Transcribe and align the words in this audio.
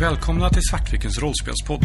Välkomna 0.00 0.50
till 0.50 0.62
Svartvikens 0.70 1.18
rollspelspodd. 1.18 1.84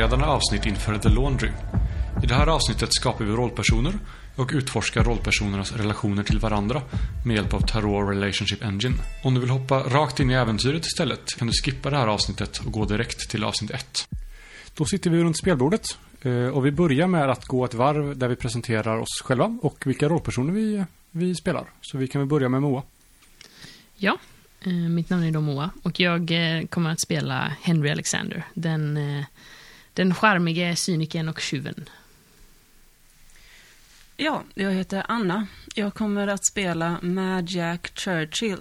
Förberedande 0.00 0.26
avsnitt 0.26 0.66
inför 0.66 0.98
The 0.98 1.08
Laundry. 1.08 1.48
I 2.22 2.26
det 2.26 2.34
här 2.34 2.46
avsnittet 2.46 2.94
skapar 2.94 3.24
vi 3.24 3.32
rollpersoner 3.32 3.92
och 4.36 4.50
utforskar 4.54 5.04
rollpersonernas 5.04 5.72
relationer 5.72 6.22
till 6.22 6.38
varandra 6.38 6.82
med 7.26 7.36
hjälp 7.36 7.54
av 7.54 7.60
Tarot 7.60 8.10
Relationship 8.10 8.64
Engine. 8.64 8.94
Om 9.24 9.34
du 9.34 9.40
vill 9.40 9.50
hoppa 9.50 9.78
rakt 9.78 10.20
in 10.20 10.30
i 10.30 10.34
äventyret 10.34 10.86
istället 10.86 11.38
kan 11.38 11.46
du 11.46 11.52
skippa 11.52 11.90
det 11.90 11.96
här 11.96 12.06
avsnittet 12.06 12.58
och 12.58 12.72
gå 12.72 12.84
direkt 12.84 13.30
till 13.30 13.44
avsnitt 13.44 13.70
1. 13.70 14.08
Då 14.74 14.84
sitter 14.84 15.10
vi 15.10 15.22
runt 15.22 15.38
spelbordet 15.38 15.98
eh, 16.22 16.46
och 16.46 16.66
vi 16.66 16.70
börjar 16.70 17.06
med 17.06 17.30
att 17.30 17.44
gå 17.44 17.64
ett 17.64 17.74
varv 17.74 18.18
där 18.18 18.28
vi 18.28 18.36
presenterar 18.36 18.98
oss 18.98 19.22
själva 19.24 19.58
och 19.62 19.86
vilka 19.86 20.08
rollpersoner 20.08 20.52
vi, 20.52 20.84
vi 21.10 21.34
spelar. 21.34 21.64
Så 21.80 21.98
vi 21.98 22.08
kan 22.08 22.20
väl 22.20 22.28
börja 22.28 22.48
med 22.48 22.62
Moa. 22.62 22.82
Ja, 23.96 24.18
eh, 24.60 24.72
mitt 24.72 25.10
namn 25.10 25.24
är 25.24 25.30
då 25.30 25.40
Moa 25.40 25.70
och 25.82 26.00
jag 26.00 26.30
eh, 26.30 26.66
kommer 26.66 26.90
att 26.90 27.00
spela 27.00 27.52
Henry 27.62 27.90
Alexander, 27.90 28.44
den, 28.54 28.98
den 30.00 30.14
charmige 30.14 30.76
cynikern 30.76 31.28
och 31.28 31.40
tjuven. 31.40 31.88
Ja, 34.16 34.42
jag 34.54 34.72
heter 34.72 35.04
Anna. 35.08 35.46
Jag 35.74 35.94
kommer 35.94 36.28
att 36.28 36.44
spela 36.44 36.98
Mad 37.02 37.50
Jack 37.50 37.92
Churchill, 37.98 38.58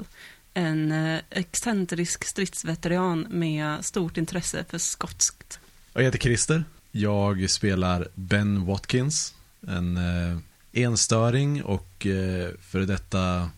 en 0.53 0.91
eh, 0.91 1.19
excentrisk 1.29 2.23
stridsveteran 2.25 3.27
med 3.29 3.85
stort 3.85 4.17
intresse 4.17 4.65
för 4.69 4.77
skotskt. 4.77 5.59
Jag 5.93 6.03
heter 6.03 6.19
Christer. 6.19 6.63
Jag 6.91 7.49
spelar 7.49 8.07
Ben 8.15 8.65
Watkins. 8.65 9.33
En 9.67 9.97
eh, 9.97 10.37
enstöring 10.73 11.63
och 11.63 12.05
eh, 12.05 12.49
för 12.61 12.79
detta 12.79 13.49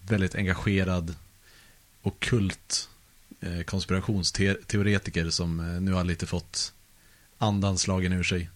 väldigt 0.00 0.34
engagerad 0.34 1.14
och 2.02 2.20
kult 2.20 2.88
konspirationsteoretiker 3.64 5.30
som 5.30 5.78
nu 5.84 5.92
har 5.92 6.04
lite 6.04 6.26
fått 6.26 6.72
andan 7.38 7.78
slagen 7.78 8.12
ur 8.12 8.22
sig. 8.22 8.50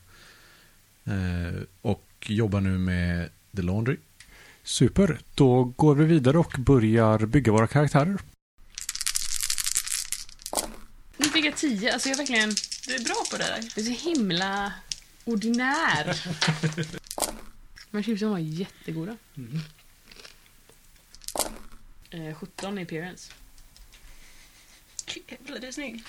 Eh, 1.05 1.63
och 1.83 2.05
jobbar 2.27 2.61
nu 2.61 2.79
med 2.79 3.31
The 3.57 3.63
Laundry. 3.63 3.97
Super, 4.63 5.21
då 5.35 5.65
går 5.65 5.95
vi 5.95 6.05
vidare 6.05 6.39
och 6.39 6.55
börjar 6.59 7.19
bygga 7.19 7.53
våra 7.53 7.67
karaktärer. 7.67 8.19
Nu 11.17 11.25
fick 11.29 11.45
jag 11.45 11.57
tio, 11.57 11.93
alltså 11.93 12.09
jag 12.09 12.15
är 12.15 12.19
verkligen, 12.19 12.51
Du 12.87 12.95
är 12.95 13.05
bra 13.05 13.15
på 13.31 13.37
det 13.37 13.45
där. 13.45 13.59
jag 13.77 13.79
är 13.79 13.95
så 13.97 14.09
himla 14.09 14.73
ordinär. 15.25 16.17
Men 17.91 18.03
chipsen 18.03 18.31
var 18.31 18.39
jättegoda. 18.39 19.17
Eh, 22.11 22.35
17 22.35 22.79
i 22.79 22.83
appearance. 22.83 23.33
Jävlar, 25.29 25.59
du 25.61 25.67
är 25.67 25.73
snygg. 25.73 26.05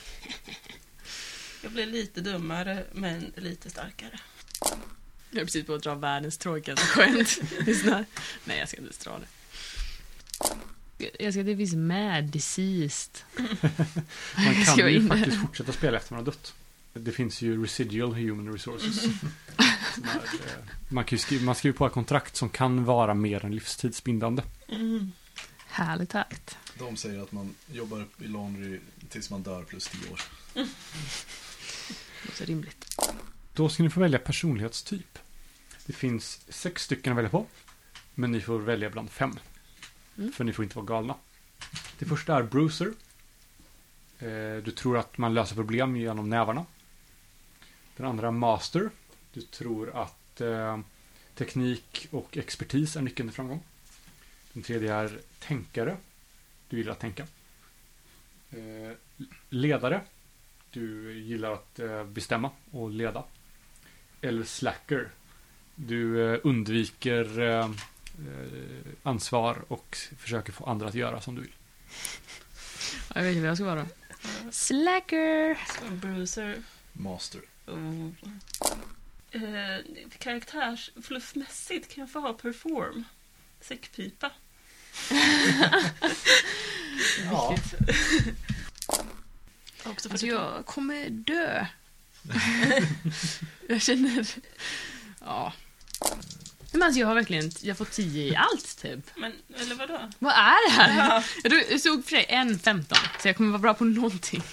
Jag 1.64 1.72
blir 1.72 1.86
lite 1.86 2.22
dummare, 2.22 2.84
men 2.92 3.34
lite 3.36 3.70
starkare. 3.70 4.20
Jag 5.30 5.42
är 5.42 5.46
precis 5.46 5.66
på 5.66 5.74
att 5.74 5.84
dra 5.84 5.96
världens 5.96 6.38
tråkigaste 6.38 6.86
skämt. 6.86 7.40
Nej, 8.46 8.60
jag 8.60 8.70
ska 8.70 8.78
inte 8.78 9.04
dra 9.04 9.20
det. 9.20 9.28
Jag 11.20 11.34
ska 11.34 11.40
att 11.40 11.46
det 11.46 11.58
finns 11.58 11.74
mad, 11.76 12.24
deceased. 12.24 13.24
Man 14.36 14.66
kan 14.66 14.78
ju 14.78 14.96
in 14.96 15.08
där. 15.08 15.18
faktiskt 15.18 15.42
fortsätta 15.42 15.72
spela 15.72 15.98
efter 15.98 16.14
man 16.14 16.26
har 16.26 16.26
dött. 16.26 16.54
Det 16.94 17.12
finns 17.12 17.42
ju 17.42 17.64
residual 17.64 18.14
human 18.14 18.54
resources. 18.54 19.06
Eh, 19.98 20.90
man, 20.90 21.04
kan 21.04 21.20
skriva, 21.20 21.46
man 21.46 21.56
skriver 21.56 21.78
på 21.78 21.88
ett 21.88 21.94
kontrakt 21.94 22.36
som 22.36 22.50
kan 22.50 22.86
vara 22.86 23.14
mer 23.14 23.46
än 23.46 23.56
livstidsbindande. 23.56 24.44
Mm. 24.68 25.12
Härligt 25.68 26.10
takt. 26.10 26.58
De 26.80 26.98
säger 26.98 27.24
att 27.24 27.32
man 27.32 27.56
jobbar 27.72 28.08
i 28.20 28.28
Laundry 28.28 28.80
tills 29.10 29.30
man 29.30 29.44
dör 29.44 29.64
plus 29.64 29.88
10 29.88 30.12
år. 30.12 30.22
Låter 32.34 32.46
rimligt. 32.46 32.86
Då 33.54 33.70
ska 33.70 33.84
ni 33.84 33.90
få 33.90 34.00
välja 34.00 34.20
personlighetstyp. 34.20 35.20
Det 35.86 35.94
finns 35.94 36.42
sex 36.50 36.84
stycken 36.84 37.14
att 37.14 37.18
välja 37.18 37.30
på. 37.30 37.46
Men 38.16 38.32
ni 38.32 38.42
får 38.42 38.60
välja 38.60 38.90
bland 38.90 39.12
fem. 39.12 39.40
Mm. 40.18 40.32
För 40.32 40.44
ni 40.44 40.54
får 40.54 40.64
inte 40.64 40.76
vara 40.76 40.86
galna. 40.86 41.16
Det 42.00 42.06
första 42.06 42.38
är 42.38 42.44
Bruiser. 42.44 42.94
Eh, 44.20 44.64
Du 44.64 44.72
tror 44.72 44.98
att 44.98 45.18
man 45.18 45.34
löser 45.34 45.56
problem 45.56 45.96
genom 45.98 46.30
nävarna. 46.30 46.66
Den 47.98 48.06
andra 48.06 48.28
är 48.28 48.32
Master. 48.32 48.90
Du 49.34 49.42
tror 49.42 49.96
att 50.02 50.42
eh, 50.42 50.80
teknik 51.36 52.08
och 52.12 52.38
expertis 52.38 52.96
är 52.96 53.02
nyckeln 53.02 53.30
till 53.30 53.36
framgång. 53.36 53.64
Den 54.54 54.64
tredje 54.64 54.94
är 54.94 55.20
Tänkare. 55.40 55.98
Du 56.70 56.78
gillar 56.78 56.92
att 56.92 57.00
tänka. 57.00 57.24
Eh, 58.52 58.92
Ledare. 59.50 60.02
Du 60.74 61.14
gillar 61.20 61.52
att 61.52 61.80
eh, 61.80 62.04
bestämma 62.04 62.52
och 62.72 62.90
leda. 62.90 63.24
Eller 64.22 64.44
slacker. 64.44 65.10
Du 65.76 66.34
eh, 66.34 66.40
undviker 66.44 67.40
eh, 67.42 67.70
ansvar 69.04 69.58
och 69.68 69.98
försöker 70.18 70.54
få 70.54 70.66
andra 70.66 70.88
att 70.88 70.94
göra 70.96 71.22
som 71.22 71.36
du 71.36 71.42
vill. 71.42 71.54
Ja, 73.14 73.16
Jag 73.16 73.24
vet 73.24 73.30
inte 73.32 73.42
vad 73.42 73.50
jag 73.50 73.58
ska 73.58 73.66
vara. 73.66 73.88
Slacker! 74.52 75.58
Bruiser. 75.92 76.64
Master. 76.94 77.42
Oh. 77.68 78.10
Eh, 79.32 79.80
karaktärsfluffmässigt 80.20 81.94
kan 81.96 82.02
jag 82.02 82.12
få 82.12 82.20
ha 82.20 82.34
perform. 82.34 83.04
Säckpipa. 83.62 84.32
Ja. 87.32 87.58
Också 89.86 90.10
för 90.10 90.14
Alltså 90.14 90.28
jag 90.28 90.66
kommer 90.66 91.10
dö. 91.10 91.66
jag 93.68 93.82
känner... 93.82 94.28
Ja. 95.20 95.54
Men 96.72 96.84
alltså 96.84 97.00
jag 97.00 97.08
har 97.08 97.16
verkligen, 97.16 97.52
jag 97.62 97.78
fått 97.78 97.92
10 97.92 98.24
i 98.24 98.36
allt 98.36 98.78
typ. 98.82 99.00
Men, 99.16 99.34
eller 99.56 99.76
vadå? 99.76 100.10
Vad 100.20 100.34
är 100.34 100.70
det 100.70 100.74
här? 100.76 101.24
Ja. 101.44 101.60
Jag 101.70 101.82
såg 101.82 102.04
för 102.04 102.10
sig 102.10 102.26
en 102.30 102.60
15, 102.60 102.98
så 103.20 103.28
jag 103.28 103.38
kommer 103.38 103.50
vara 103.50 103.62
bra 103.62 103.74
på 103.74 103.84
någonting. 103.84 104.44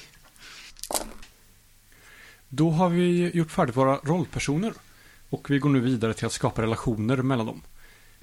Då 2.48 2.70
har 2.70 2.88
vi 2.88 3.30
gjort 3.34 3.50
färdigt 3.50 3.76
våra 3.76 3.96
rollpersoner. 3.96 4.72
Och 5.30 5.50
vi 5.50 5.58
går 5.58 5.70
nu 5.70 5.80
vidare 5.80 6.14
till 6.14 6.26
att 6.26 6.32
skapa 6.32 6.62
relationer 6.62 7.16
mellan 7.16 7.46
dem. 7.46 7.62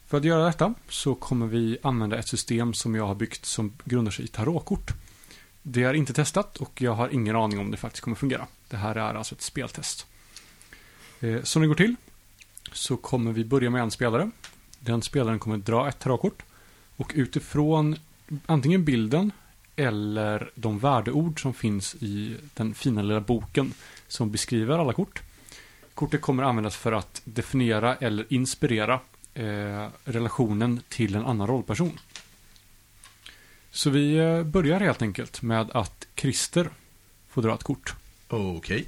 För 0.08 0.18
att 0.18 0.24
göra 0.24 0.46
detta 0.46 0.74
så 0.90 1.16
kommer 1.16 1.48
vi 1.48 1.78
använda 1.84 2.18
ett 2.18 2.28
system 2.28 2.74
som 2.74 2.96
jag 2.96 3.08
har 3.08 3.16
byggt 3.16 3.46
som 3.46 3.74
grundar 3.84 4.12
sig 4.12 4.26
i 4.26 4.28
tarotkort. 4.28 4.92
Det 5.70 5.84
är 5.84 5.94
inte 5.94 6.14
testat 6.14 6.58
och 6.58 6.82
jag 6.82 6.92
har 6.94 7.10
ingen 7.10 7.36
aning 7.36 7.60
om 7.60 7.72
det 7.72 7.78
faktiskt 7.78 8.04
kommer 8.04 8.18
fungera. 8.18 8.48
Det 8.70 8.78
här 8.78 8.96
är 8.96 9.14
alltså 9.14 9.36
ett 9.36 9.42
speltest. 9.42 10.06
Eh, 11.20 11.42
Som 11.44 11.62
det 11.62 11.68
går 11.68 11.76
till 11.76 11.96
så 12.72 12.98
kommer 12.98 13.32
vi 13.32 13.46
börja 13.46 13.70
med 13.70 13.82
en 13.82 13.92
spelare. 13.92 14.32
Den 14.80 15.02
spelaren 15.02 15.40
kommer 15.40 15.58
dra 15.58 15.90
ett 15.90 16.00
tarotkort. 16.00 16.44
Och 16.98 17.12
utifrån 17.16 17.96
antingen 18.46 18.86
bilden 18.86 19.32
eller 19.76 20.52
de 20.56 20.80
värdeord 20.80 21.42
som 21.42 21.54
finns 21.54 21.96
i 22.00 22.38
den 22.54 22.74
fina 22.74 23.02
lilla 23.02 23.22
boken 23.22 23.74
som 24.08 24.32
beskriver 24.32 24.78
alla 24.80 24.94
kort. 24.94 25.22
Kortet 25.94 26.22
kommer 26.22 26.44
användas 26.44 26.76
för 26.76 26.92
att 26.92 27.22
definiera 27.24 27.96
eller 27.96 28.26
inspirera 28.30 29.00
eh, 29.34 29.88
relationen 30.04 30.82
till 30.90 31.16
en 31.16 31.26
annan 31.26 31.48
rollperson. 31.48 32.00
Så 33.78 33.90
vi 33.90 34.16
eh, 34.16 34.44
börjar 34.44 34.80
helt 34.80 35.02
enkelt 35.02 35.42
med 35.42 35.70
att 35.74 36.08
Christer 36.16 36.70
får 37.30 37.42
dra 37.42 37.54
ett 37.56 37.64
kort. 37.64 37.94
Okej. 38.28 38.86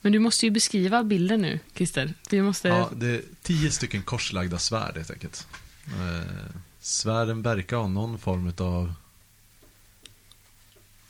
Men 0.00 0.12
du 0.12 0.18
måste 0.18 0.46
ju 0.46 0.50
beskriva 0.50 1.04
bilden 1.04 1.42
nu, 1.42 1.60
Christer. 1.74 2.14
Vi 2.30 2.42
måste... 2.42 2.68
Ja, 2.68 2.90
det 2.96 3.06
är 3.06 3.22
tio 3.42 3.70
stycken 3.70 4.02
korslagda 4.02 4.58
svärd 4.58 4.96
helt 4.96 5.10
enkelt. 5.10 5.46
Eh, 5.86 6.54
svärden 6.80 7.42
verkar 7.42 7.76
ha 7.76 7.88
någon 7.88 8.18
form 8.18 8.52
av 8.58 8.94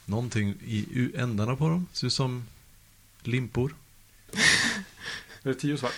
Någonting 0.04 0.54
i 0.66 1.10
ändarna 1.16 1.56
på 1.56 1.68
dem. 1.68 1.86
Ser 1.92 2.06
ut 2.06 2.12
som 2.12 2.46
limpor. 3.22 3.74
Det 5.42 5.50
är 5.50 5.54
tio 5.54 5.78
svärd. 5.78 5.92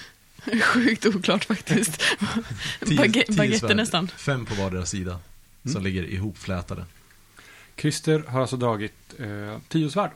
Sjukt 0.62 1.06
oklart 1.06 1.44
faktiskt. 1.44 1.90
Tio- 2.80 2.98
Bagge- 2.98 3.24
tio 3.26 3.36
baguette 3.36 3.58
svärd. 3.66 3.76
nästan. 3.76 4.08
Fem 4.08 4.46
på 4.46 4.54
vardera 4.54 4.86
sida. 4.86 5.20
Mm. 5.64 5.74
Som 5.74 5.82
ligger 5.82 6.02
ihopflätade. 6.02 6.84
Christer 7.76 8.24
har 8.28 8.40
alltså 8.40 8.56
dragit 8.56 9.14
eh, 9.18 9.58
tio 9.68 9.90
svärd. 9.90 10.10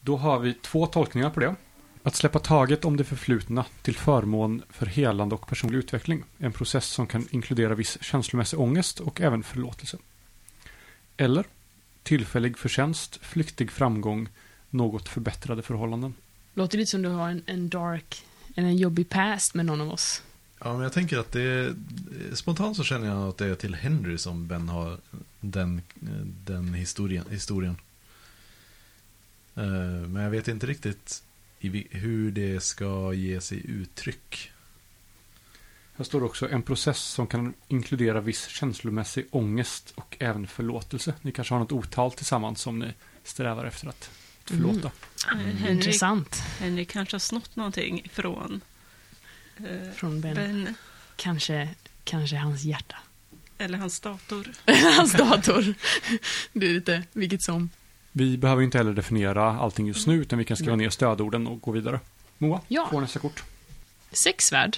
Då 0.00 0.16
har 0.16 0.38
vi 0.38 0.54
två 0.54 0.86
tolkningar 0.86 1.30
på 1.30 1.40
det. 1.40 1.54
Att 2.02 2.14
släppa 2.14 2.38
taget 2.38 2.84
om 2.84 2.96
det 2.96 3.04
förflutna 3.04 3.64
till 3.82 3.96
förmån 3.96 4.62
för 4.70 4.86
helande 4.86 5.34
och 5.34 5.48
personlig 5.48 5.78
utveckling. 5.78 6.24
En 6.38 6.52
process 6.52 6.86
som 6.86 7.06
kan 7.06 7.28
inkludera 7.30 7.74
viss 7.74 7.98
känslomässig 8.00 8.60
ångest 8.60 9.00
och 9.00 9.20
även 9.20 9.42
förlåtelse. 9.42 9.98
Eller 11.16 11.44
tillfällig 12.02 12.58
förtjänst, 12.58 13.18
flyktig 13.22 13.70
framgång, 13.70 14.28
något 14.70 15.08
förbättrade 15.08 15.62
förhållanden. 15.62 16.14
Låter 16.54 16.78
lite 16.78 16.90
som 16.90 17.02
du 17.02 17.08
har 17.08 17.28
en, 17.28 17.42
en 17.46 17.68
dark, 17.68 18.24
eller 18.56 18.68
en 18.68 18.76
jobbig 18.76 19.08
past 19.08 19.54
med 19.54 19.66
någon 19.66 19.80
av 19.80 19.92
oss. 19.92 20.22
Ja, 20.64 20.72
men 20.72 20.82
jag 20.82 20.92
tänker 20.92 21.18
att 21.18 21.32
det 21.32 21.42
är, 21.42 21.74
spontant 22.32 22.76
så 22.76 22.84
känner 22.84 23.06
jag 23.06 23.28
att 23.28 23.38
det 23.38 23.46
är 23.46 23.54
till 23.54 23.74
Henry 23.74 24.18
som 24.18 24.46
Ben 24.46 24.68
har 24.68 24.98
den, 25.40 25.82
den 26.44 26.74
historien. 26.74 27.24
historien. 27.30 27.76
Eh, 29.54 30.08
Men 30.08 30.22
jag 30.22 30.30
vet 30.30 30.48
inte 30.48 30.66
riktigt 30.66 31.22
hur 31.90 32.30
det 32.30 32.60
ska 32.60 33.12
ge 33.12 33.40
sig 33.40 33.62
uttryck. 33.70 34.50
Här 35.96 36.04
står 36.04 36.24
också 36.24 36.48
en 36.48 36.62
process 36.62 36.98
som 36.98 37.26
kan 37.26 37.54
inkludera 37.68 38.20
viss 38.20 38.46
känslomässig 38.46 39.26
ångest 39.30 39.92
och 39.94 40.16
även 40.18 40.46
förlåtelse. 40.46 41.14
Ni 41.22 41.32
kanske 41.32 41.54
har 41.54 41.58
något 41.58 41.72
otal 41.72 42.12
tillsammans 42.12 42.60
som 42.60 42.78
ni 42.78 42.94
strävar 43.24 43.64
efter 43.64 43.88
att 43.88 44.10
förlåta. 44.44 44.90
Mm. 45.32 45.56
Henrik, 45.56 45.70
Intressant. 45.70 46.36
Henrik 46.58 46.90
kanske 46.90 47.14
har 47.14 47.20
snott 47.20 47.56
någonting 47.56 48.08
från 48.12 48.60
Från 49.94 50.20
Ben. 50.20 50.34
Ben. 50.34 50.74
Kanske, 51.16 51.68
kanske 52.04 52.36
hans 52.36 52.64
hjärta. 52.64 52.96
Eller 53.58 53.78
hans 53.78 54.00
dator. 54.00 54.46
hans 54.96 55.12
dator. 55.12 55.74
Det 56.52 56.66
är 56.66 56.74
lite 56.74 57.02
vilket 57.12 57.42
som. 57.42 57.70
Vi 58.12 58.38
behöver 58.38 58.62
inte 58.62 58.78
heller 58.78 58.92
definiera 58.92 59.44
allting 59.58 59.86
just 59.86 60.06
nu, 60.06 60.14
utan 60.22 60.38
vi 60.38 60.44
kan 60.44 60.56
skriva 60.56 60.76
ner 60.76 60.90
stödorden 60.90 61.46
och 61.46 61.60
gå 61.60 61.70
vidare. 61.70 62.00
Moa, 62.38 62.60
Ja. 62.68 62.88
får 62.90 63.00
nästa 63.00 63.18
kort. 63.18 63.42
Sex 64.24 64.44
svärd. 64.44 64.76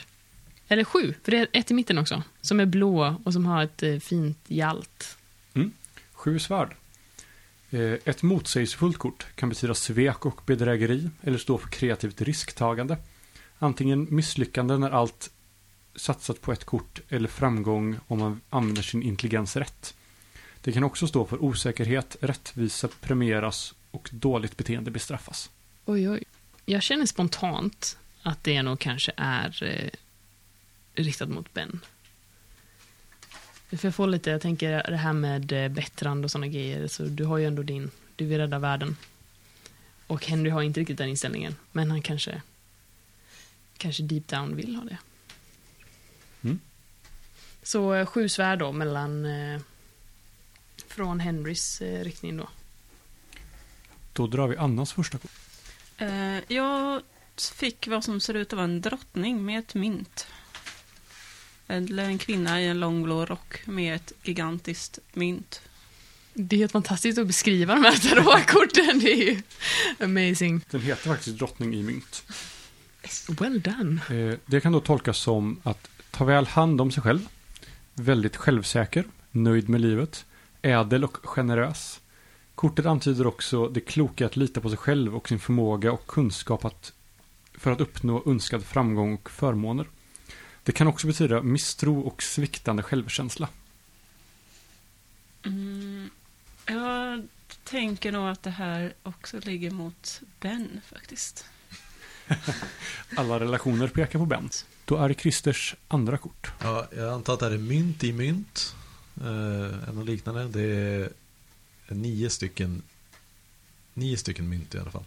Eller 0.68 0.84
sju, 0.84 1.14
för 1.24 1.30
det 1.30 1.38
är 1.38 1.48
ett 1.52 1.70
i 1.70 1.74
mitten 1.74 1.98
också. 1.98 2.22
Som 2.40 2.60
är 2.60 2.66
blå 2.66 3.16
och 3.24 3.32
som 3.32 3.46
har 3.46 3.62
ett 3.64 3.82
eh, 3.82 3.98
fint 3.98 4.38
hjalt. 4.46 5.16
Sju 6.12 6.38
svärd. 6.38 6.74
Eh, 7.70 7.80
Ett 7.80 8.22
motsägelsefullt 8.22 8.98
kort 8.98 9.26
kan 9.34 9.48
betyda 9.48 9.74
svek 9.74 10.26
och 10.26 10.40
bedrägeri 10.46 11.10
eller 11.22 11.38
stå 11.38 11.58
för 11.58 11.68
kreativt 11.68 12.20
risktagande. 12.20 12.96
Antingen 13.58 14.06
misslyckande 14.10 14.78
när 14.78 14.90
allt 14.90 15.30
satsat 15.94 16.40
på 16.40 16.52
ett 16.52 16.64
kort 16.64 17.00
eller 17.08 17.28
framgång 17.28 17.96
om 18.06 18.18
man 18.18 18.40
använder 18.50 18.82
sin 18.82 19.02
intelligens 19.02 19.56
rätt. 19.56 19.94
Det 20.60 20.72
kan 20.72 20.84
också 20.84 21.06
stå 21.06 21.26
för 21.26 21.44
osäkerhet, 21.44 22.16
rättvisa 22.20 22.88
premieras 23.00 23.74
och 23.90 24.08
dåligt 24.12 24.56
beteende 24.56 24.90
bestraffas. 24.90 25.50
Oj, 25.84 26.10
oj. 26.10 26.22
Jag 26.64 26.82
känner 26.82 27.06
spontant 27.06 27.98
att 28.22 28.44
det 28.44 28.62
nog 28.62 28.78
kanske 28.78 29.12
är 29.16 29.62
eh, 29.62 29.90
riktat 31.02 31.28
mot 31.28 31.54
Ben. 31.54 31.80
För 33.70 33.88
jag 33.88 33.94
får 33.94 34.06
lite, 34.06 34.30
jag 34.30 34.40
tänker 34.40 34.90
det 34.90 34.96
här 34.96 35.12
med 35.12 35.52
eh, 35.52 35.68
bättrande 35.68 36.24
och 36.24 36.30
sådana 36.30 36.46
grejer, 36.46 36.88
så 36.88 37.02
du 37.02 37.24
har 37.24 37.38
ju 37.38 37.46
ändå 37.46 37.62
din, 37.62 37.90
du 38.16 38.26
vill 38.26 38.38
rädda 38.38 38.58
världen. 38.58 38.96
Och 40.06 40.26
Henry 40.26 40.50
har 40.50 40.62
inte 40.62 40.80
riktigt 40.80 40.98
den 40.98 41.08
inställningen, 41.08 41.54
men 41.72 41.90
han 41.90 42.02
kanske, 42.02 42.42
kanske 43.78 44.02
deep 44.02 44.28
down 44.28 44.56
vill 44.56 44.76
ha 44.76 44.84
det. 44.84 44.98
Mm. 46.42 46.60
Så 47.62 47.94
eh, 47.94 48.06
sju 48.06 48.28
svärd 48.28 48.58
då 48.58 48.72
mellan, 48.72 49.24
eh, 49.24 49.60
från 50.86 51.20
Henrys 51.20 51.80
eh, 51.80 52.04
riktning 52.04 52.36
då. 52.36 52.48
Då 54.12 54.26
drar 54.26 54.48
vi 54.48 54.56
Annas 54.56 54.92
första 54.92 55.18
kort. 55.18 55.30
Eh, 55.98 56.52
jag 56.52 57.02
fick 57.54 57.88
vad 57.88 58.04
som 58.04 58.20
ser 58.20 58.34
ut 58.34 58.52
att 58.52 58.56
vara 58.56 58.64
en 58.64 58.80
drottning 58.80 59.44
med 59.44 59.58
ett 59.58 59.74
mynt. 59.74 60.26
Eller 61.68 62.04
en 62.04 62.18
kvinna 62.18 62.62
i 62.62 62.66
en 62.66 62.80
lång 62.80 63.02
blå 63.02 63.26
rock 63.26 63.66
med 63.66 63.94
ett 63.96 64.12
gigantiskt 64.22 64.98
mynt. 65.12 65.60
Det 66.34 66.56
är 66.56 66.58
helt 66.58 66.72
fantastiskt 66.72 67.18
att 67.18 67.26
beskriva 67.26 67.74
de 67.74 67.84
här 67.84 67.96
tarotkorten. 67.96 68.98
Det 69.00 69.12
är 69.12 69.16
ju 69.16 69.42
amazing. 69.98 70.60
Den 70.70 70.80
heter 70.80 71.08
faktiskt 71.08 71.38
Drottning 71.38 71.74
i 71.74 71.82
mynt. 71.82 72.24
Well 73.40 73.60
done. 73.60 74.00
Eh, 74.10 74.38
Det 74.46 74.60
kan 74.60 74.72
då 74.72 74.80
tolkas 74.80 75.18
som 75.18 75.60
att 75.62 75.88
ta 76.10 76.24
väl 76.24 76.46
hand 76.46 76.80
om 76.80 76.90
sig 76.90 77.02
själv, 77.02 77.28
väldigt 77.94 78.36
självsäker, 78.36 79.04
nöjd 79.30 79.68
med 79.68 79.80
livet, 79.80 80.26
ädel 80.62 81.04
och 81.04 81.16
generös. 81.26 82.00
Kortet 82.54 82.86
antyder 82.86 83.26
också 83.26 83.68
det 83.68 83.80
kloka 83.80 84.26
att 84.26 84.36
lita 84.36 84.60
på 84.60 84.68
sig 84.68 84.78
själv 84.78 85.16
och 85.16 85.28
sin 85.28 85.38
förmåga 85.38 85.92
och 85.92 86.06
kunskap 86.06 86.64
att, 86.64 86.92
för 87.54 87.70
att 87.72 87.80
uppnå 87.80 88.22
önskad 88.26 88.64
framgång 88.64 89.14
och 89.14 89.30
förmåner. 89.30 89.86
Det 90.62 90.72
kan 90.72 90.86
också 90.86 91.06
betyda 91.06 91.42
misstro 91.42 92.00
och 92.00 92.22
sviktande 92.22 92.82
självkänsla. 92.82 93.48
Mm, 95.44 96.10
jag 96.66 97.28
tänker 97.64 98.12
nog 98.12 98.28
att 98.28 98.42
det 98.42 98.50
här 98.50 98.94
också 99.02 99.38
ligger 99.40 99.70
mot 99.70 100.20
Ben 100.40 100.80
faktiskt. 100.86 101.44
Alla 103.16 103.40
relationer 103.40 103.88
pekar 103.88 104.18
på 104.18 104.26
Ben. 104.26 104.50
Då 104.84 104.96
är 104.96 105.08
det 105.08 105.14
Christers 105.14 105.74
andra 105.88 106.18
kort. 106.18 106.52
Ja, 106.62 106.88
jag 106.96 107.12
antar 107.12 107.34
att 107.34 107.40
det 107.40 107.46
är 107.46 107.58
mynt 107.58 108.04
i 108.04 108.12
mynt. 108.12 108.74
Eh, 109.20 109.88
eller 109.88 110.04
liknande. 110.04 110.44
Det 110.48 110.62
är 110.62 111.10
nio 111.94 112.30
stycken, 112.30 112.82
nio 113.94 114.16
stycken 114.16 114.48
mynt 114.48 114.74
i 114.74 114.78
alla 114.78 114.90
fall. 114.90 115.04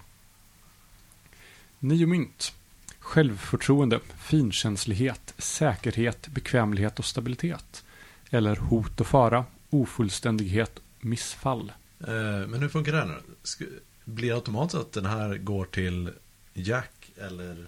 Nio 1.79 2.07
mynt. 2.07 2.53
Självförtroende, 2.99 3.99
finkänslighet, 4.17 5.33
säkerhet, 5.37 6.27
bekvämlighet 6.27 6.99
och 6.99 7.05
stabilitet. 7.05 7.83
Eller 8.29 8.55
hot 8.55 9.01
och 9.01 9.07
fara, 9.07 9.45
ofullständighet, 9.69 10.79
missfall. 10.99 11.71
Eh, 11.99 12.47
men 12.47 12.53
hur 12.53 12.69
funkar 12.69 12.91
det 12.91 12.97
här 12.97 13.05
nu? 13.05 13.65
Blir 14.05 14.29
det 14.29 14.35
automatiskt 14.35 14.75
att 14.75 14.91
den 14.91 15.05
här 15.05 15.37
går 15.37 15.65
till 15.65 16.11
Jack 16.53 16.98
eller 17.21 17.65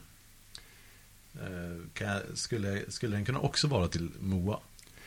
eh, 1.34 1.78
jag, 2.00 2.22
skulle, 2.34 2.82
skulle 2.92 3.16
den 3.16 3.26
kunna 3.26 3.40
också 3.40 3.68
vara 3.68 3.88
till 3.88 4.10
Moa? 4.20 4.60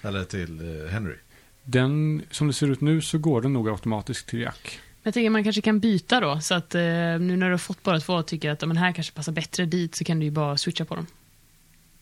Eller 0.03 0.25
till 0.25 0.81
eh, 0.85 0.91
Henry? 0.91 1.17
Den, 1.65 2.23
som 2.31 2.47
det 2.47 2.53
ser 2.53 2.71
ut 2.71 2.81
nu 2.81 3.01
så 3.01 3.19
går 3.19 3.43
den 3.43 3.53
nog 3.53 3.69
automatiskt 3.69 4.27
till 4.27 4.41
Jack. 4.41 4.81
Jag 5.03 5.15
tänker 5.15 5.31
man 5.31 5.45
kanske 5.45 5.63
kan 5.63 5.81
byta 5.81 6.21
då, 6.21 6.41
så 6.41 6.55
att 6.55 6.75
eh, 6.75 6.81
nu 6.81 7.37
när 7.37 7.47
du 7.47 7.53
har 7.53 7.59
fått 7.59 7.83
bara 7.83 8.01
två 8.01 8.15
och 8.15 8.27
tycker 8.27 8.51
att 8.51 8.61
men 8.69 8.77
här 8.77 8.93
kanske 8.93 9.13
passar 9.13 9.33
bättre 9.33 9.67
dit, 9.67 9.95
så 9.95 10.05
kan 10.05 10.19
du 10.19 10.25
ju 10.25 10.31
bara 10.31 10.57
switcha 10.57 10.85
på 10.85 10.97
dem. 10.97 11.07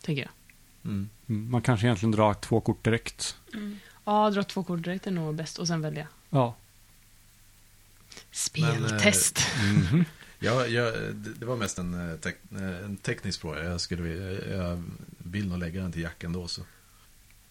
Tänker 0.02 0.22
jag. 0.22 0.30
Mm. 0.84 1.08
Mm, 1.28 1.50
Man 1.50 1.62
kanske 1.62 1.87
egentligen 1.87 2.11
drar 2.11 2.34
två 2.34 2.61
kort 2.61 2.84
direkt. 2.84 3.37
Ja, 4.04 4.30
dra 4.30 4.42
två 4.42 4.64
kort 4.64 4.82
direkt 4.82 5.06
är 5.06 5.11
nog 5.11 5.34
bäst 5.34 5.58
och 5.58 5.66
sen 5.66 5.80
välja. 5.80 6.08
Ja. 6.30 6.54
Speltest. 8.30 9.38
Mhm. 9.62 10.04
Ja, 10.42 10.66
jag, 10.66 10.94
det 11.14 11.46
var 11.46 11.56
mest 11.56 11.78
en, 11.78 12.11
eh, 12.11 12.16
tek, 12.16 12.37
eh, 12.52 12.84
en 12.84 12.96
teknisk 12.96 13.40
fråga. 13.40 13.64
Jag, 13.64 13.80
skulle, 13.80 14.02
vilja- 14.02 14.56
jag 14.56 14.82
vill 15.18 15.49
nog 15.49 15.58
lägga 15.58 15.80
den 15.82 15.92
till 15.92 16.02
Jack 16.02 16.25
ändå. 16.25 16.49
Så. 16.49 16.62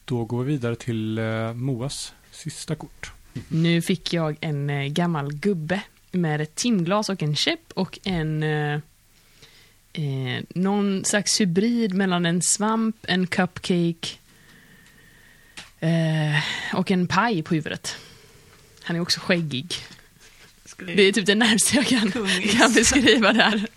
Då 0.05 0.25
går 0.25 0.43
vi 0.43 0.51
vidare 0.51 0.75
till 0.75 1.17
eh, 1.17 1.53
Moas 1.53 2.13
sista 2.31 2.75
kort. 2.75 3.11
Nu 3.47 3.81
fick 3.81 4.13
jag 4.13 4.37
en 4.41 4.69
eh, 4.69 4.85
gammal 4.87 5.33
gubbe 5.33 5.81
med 6.11 6.41
ett 6.41 6.55
timglas 6.55 7.09
och 7.09 7.23
en 7.23 7.35
käpp 7.35 7.71
och 7.73 7.99
en 8.03 8.43
eh, 8.43 8.73
eh, 9.93 10.43
någon 10.49 11.05
slags 11.05 11.41
hybrid 11.41 11.93
mellan 11.93 12.25
en 12.25 12.41
svamp, 12.41 12.95
en 13.07 13.27
cupcake 13.27 14.07
eh, 15.79 16.39
och 16.73 16.91
en 16.91 17.07
paj 17.07 17.43
på 17.43 17.53
huvudet. 17.55 17.95
Han 18.83 18.95
är 18.95 18.99
också 18.99 19.19
skäggig. 19.19 19.73
Det 20.85 21.01
är 21.01 21.11
typ 21.11 21.25
det 21.25 21.35
närmaste 21.35 21.75
jag 21.75 21.87
kan, 21.87 22.11
kan 22.57 22.73
beskriva 22.73 23.33
det 23.33 23.43
här. 23.43 23.67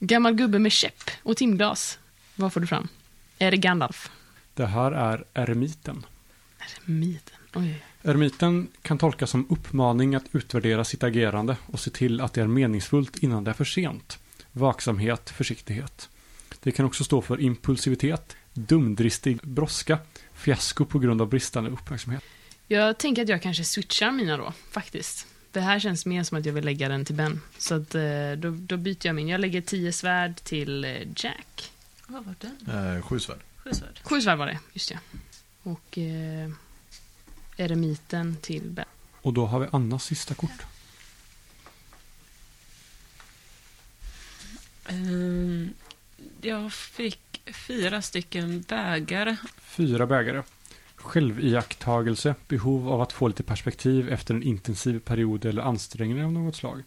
Gammal 0.00 0.34
gubbe 0.34 0.58
med 0.58 0.72
käpp 0.72 1.10
och 1.22 1.36
timglas. 1.36 1.98
Vad 2.34 2.52
får 2.52 2.60
du 2.60 2.66
fram? 2.66 2.88
Är 3.38 3.50
det 3.50 3.56
Gandalf? 3.56 4.10
Det 4.54 4.66
här 4.66 4.92
är 4.92 5.24
eremiten. 5.34 6.06
Eremiten. 6.58 7.36
Oj. 7.54 7.82
Eremiten 8.02 8.68
kan 8.82 8.98
tolkas 8.98 9.30
som 9.30 9.46
uppmaning 9.50 10.14
att 10.14 10.24
utvärdera 10.32 10.84
sitt 10.84 11.02
agerande 11.02 11.56
och 11.66 11.80
se 11.80 11.90
till 11.90 12.20
att 12.20 12.32
det 12.32 12.40
är 12.40 12.46
meningsfullt 12.46 13.16
innan 13.16 13.44
det 13.44 13.50
är 13.50 13.54
för 13.54 13.64
sent. 13.64 14.18
Vaksamhet, 14.52 15.30
försiktighet. 15.30 16.08
Det 16.62 16.72
kan 16.72 16.86
också 16.86 17.04
stå 17.04 17.22
för 17.22 17.40
impulsivitet, 17.40 18.36
dumdristig 18.52 19.38
brådska, 19.42 19.98
fiasko 20.34 20.84
på 20.84 20.98
grund 20.98 21.22
av 21.22 21.28
bristande 21.28 21.70
uppmärksamhet. 21.70 22.24
Jag 22.72 22.98
tänker 22.98 23.22
att 23.22 23.28
jag 23.28 23.42
kanske 23.42 23.64
switchar 23.64 24.10
mina 24.10 24.36
då, 24.36 24.52
faktiskt. 24.70 25.26
Det 25.52 25.60
här 25.60 25.80
känns 25.80 26.06
mer 26.06 26.22
som 26.24 26.38
att 26.38 26.46
jag 26.46 26.52
vill 26.52 26.64
lägga 26.64 26.88
den 26.88 27.04
till 27.04 27.14
Ben. 27.14 27.40
Så 27.58 27.74
att, 27.74 27.94
eh, 27.94 28.32
då, 28.36 28.50
då 28.50 28.76
byter 28.76 29.06
jag 29.06 29.14
min. 29.14 29.28
Jag 29.28 29.40
lägger 29.40 29.60
tio 29.60 29.92
svärd 29.92 30.36
till 30.36 30.84
eh, 30.84 30.90
Jack. 31.16 31.72
Vad 32.06 32.24
var 32.24 32.34
den? 32.40 32.96
Eh, 32.96 33.02
sju 33.02 33.20
svärd. 33.20 33.38
Sju 33.56 33.70
svärd. 33.72 34.00
Sju 34.02 34.20
svärd 34.20 34.38
var 34.38 34.46
det, 34.46 34.58
just 34.72 34.88
det. 34.88 34.98
Och 35.62 35.98
eh, 35.98 36.50
eremiten 37.56 38.36
till 38.36 38.70
Ben. 38.70 38.84
Och 39.22 39.32
då 39.32 39.46
har 39.46 39.60
vi 39.60 39.66
Annas 39.72 40.04
sista 40.04 40.34
kort. 40.34 40.62
Ehm, 44.86 45.74
jag 46.40 46.72
fick 46.72 47.42
fyra 47.66 48.02
stycken 48.02 48.60
bägare. 48.68 49.36
Fyra 49.60 50.06
bägare. 50.06 50.42
Själviakttagelse, 51.02 52.34
behov 52.48 52.88
av 52.88 53.00
att 53.00 53.12
få 53.12 53.28
lite 53.28 53.42
perspektiv 53.42 54.08
efter 54.08 54.34
en 54.34 54.42
intensiv 54.42 54.98
period 54.98 55.44
eller 55.44 55.62
ansträngning 55.62 56.24
av 56.24 56.32
något 56.32 56.56
slag. 56.56 56.82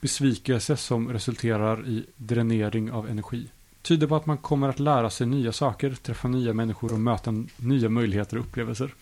Besvikelse 0.00 0.76
som 0.76 1.12
resulterar 1.12 1.88
i 1.88 2.04
dränering 2.16 2.92
av 2.92 3.10
energi. 3.10 3.48
Tyder 3.82 4.06
på 4.06 4.16
att 4.16 4.26
man 4.26 4.38
kommer 4.38 4.68
att 4.68 4.78
lära 4.80 5.10
sig 5.10 5.26
nya 5.26 5.52
saker, 5.52 5.94
träffa 5.94 6.28
nya 6.28 6.52
människor 6.52 6.92
och 6.92 7.00
möta 7.00 7.44
nya 7.56 7.88
möjligheter 7.88 8.36
och 8.36 8.44
upplevelser. 8.44 8.94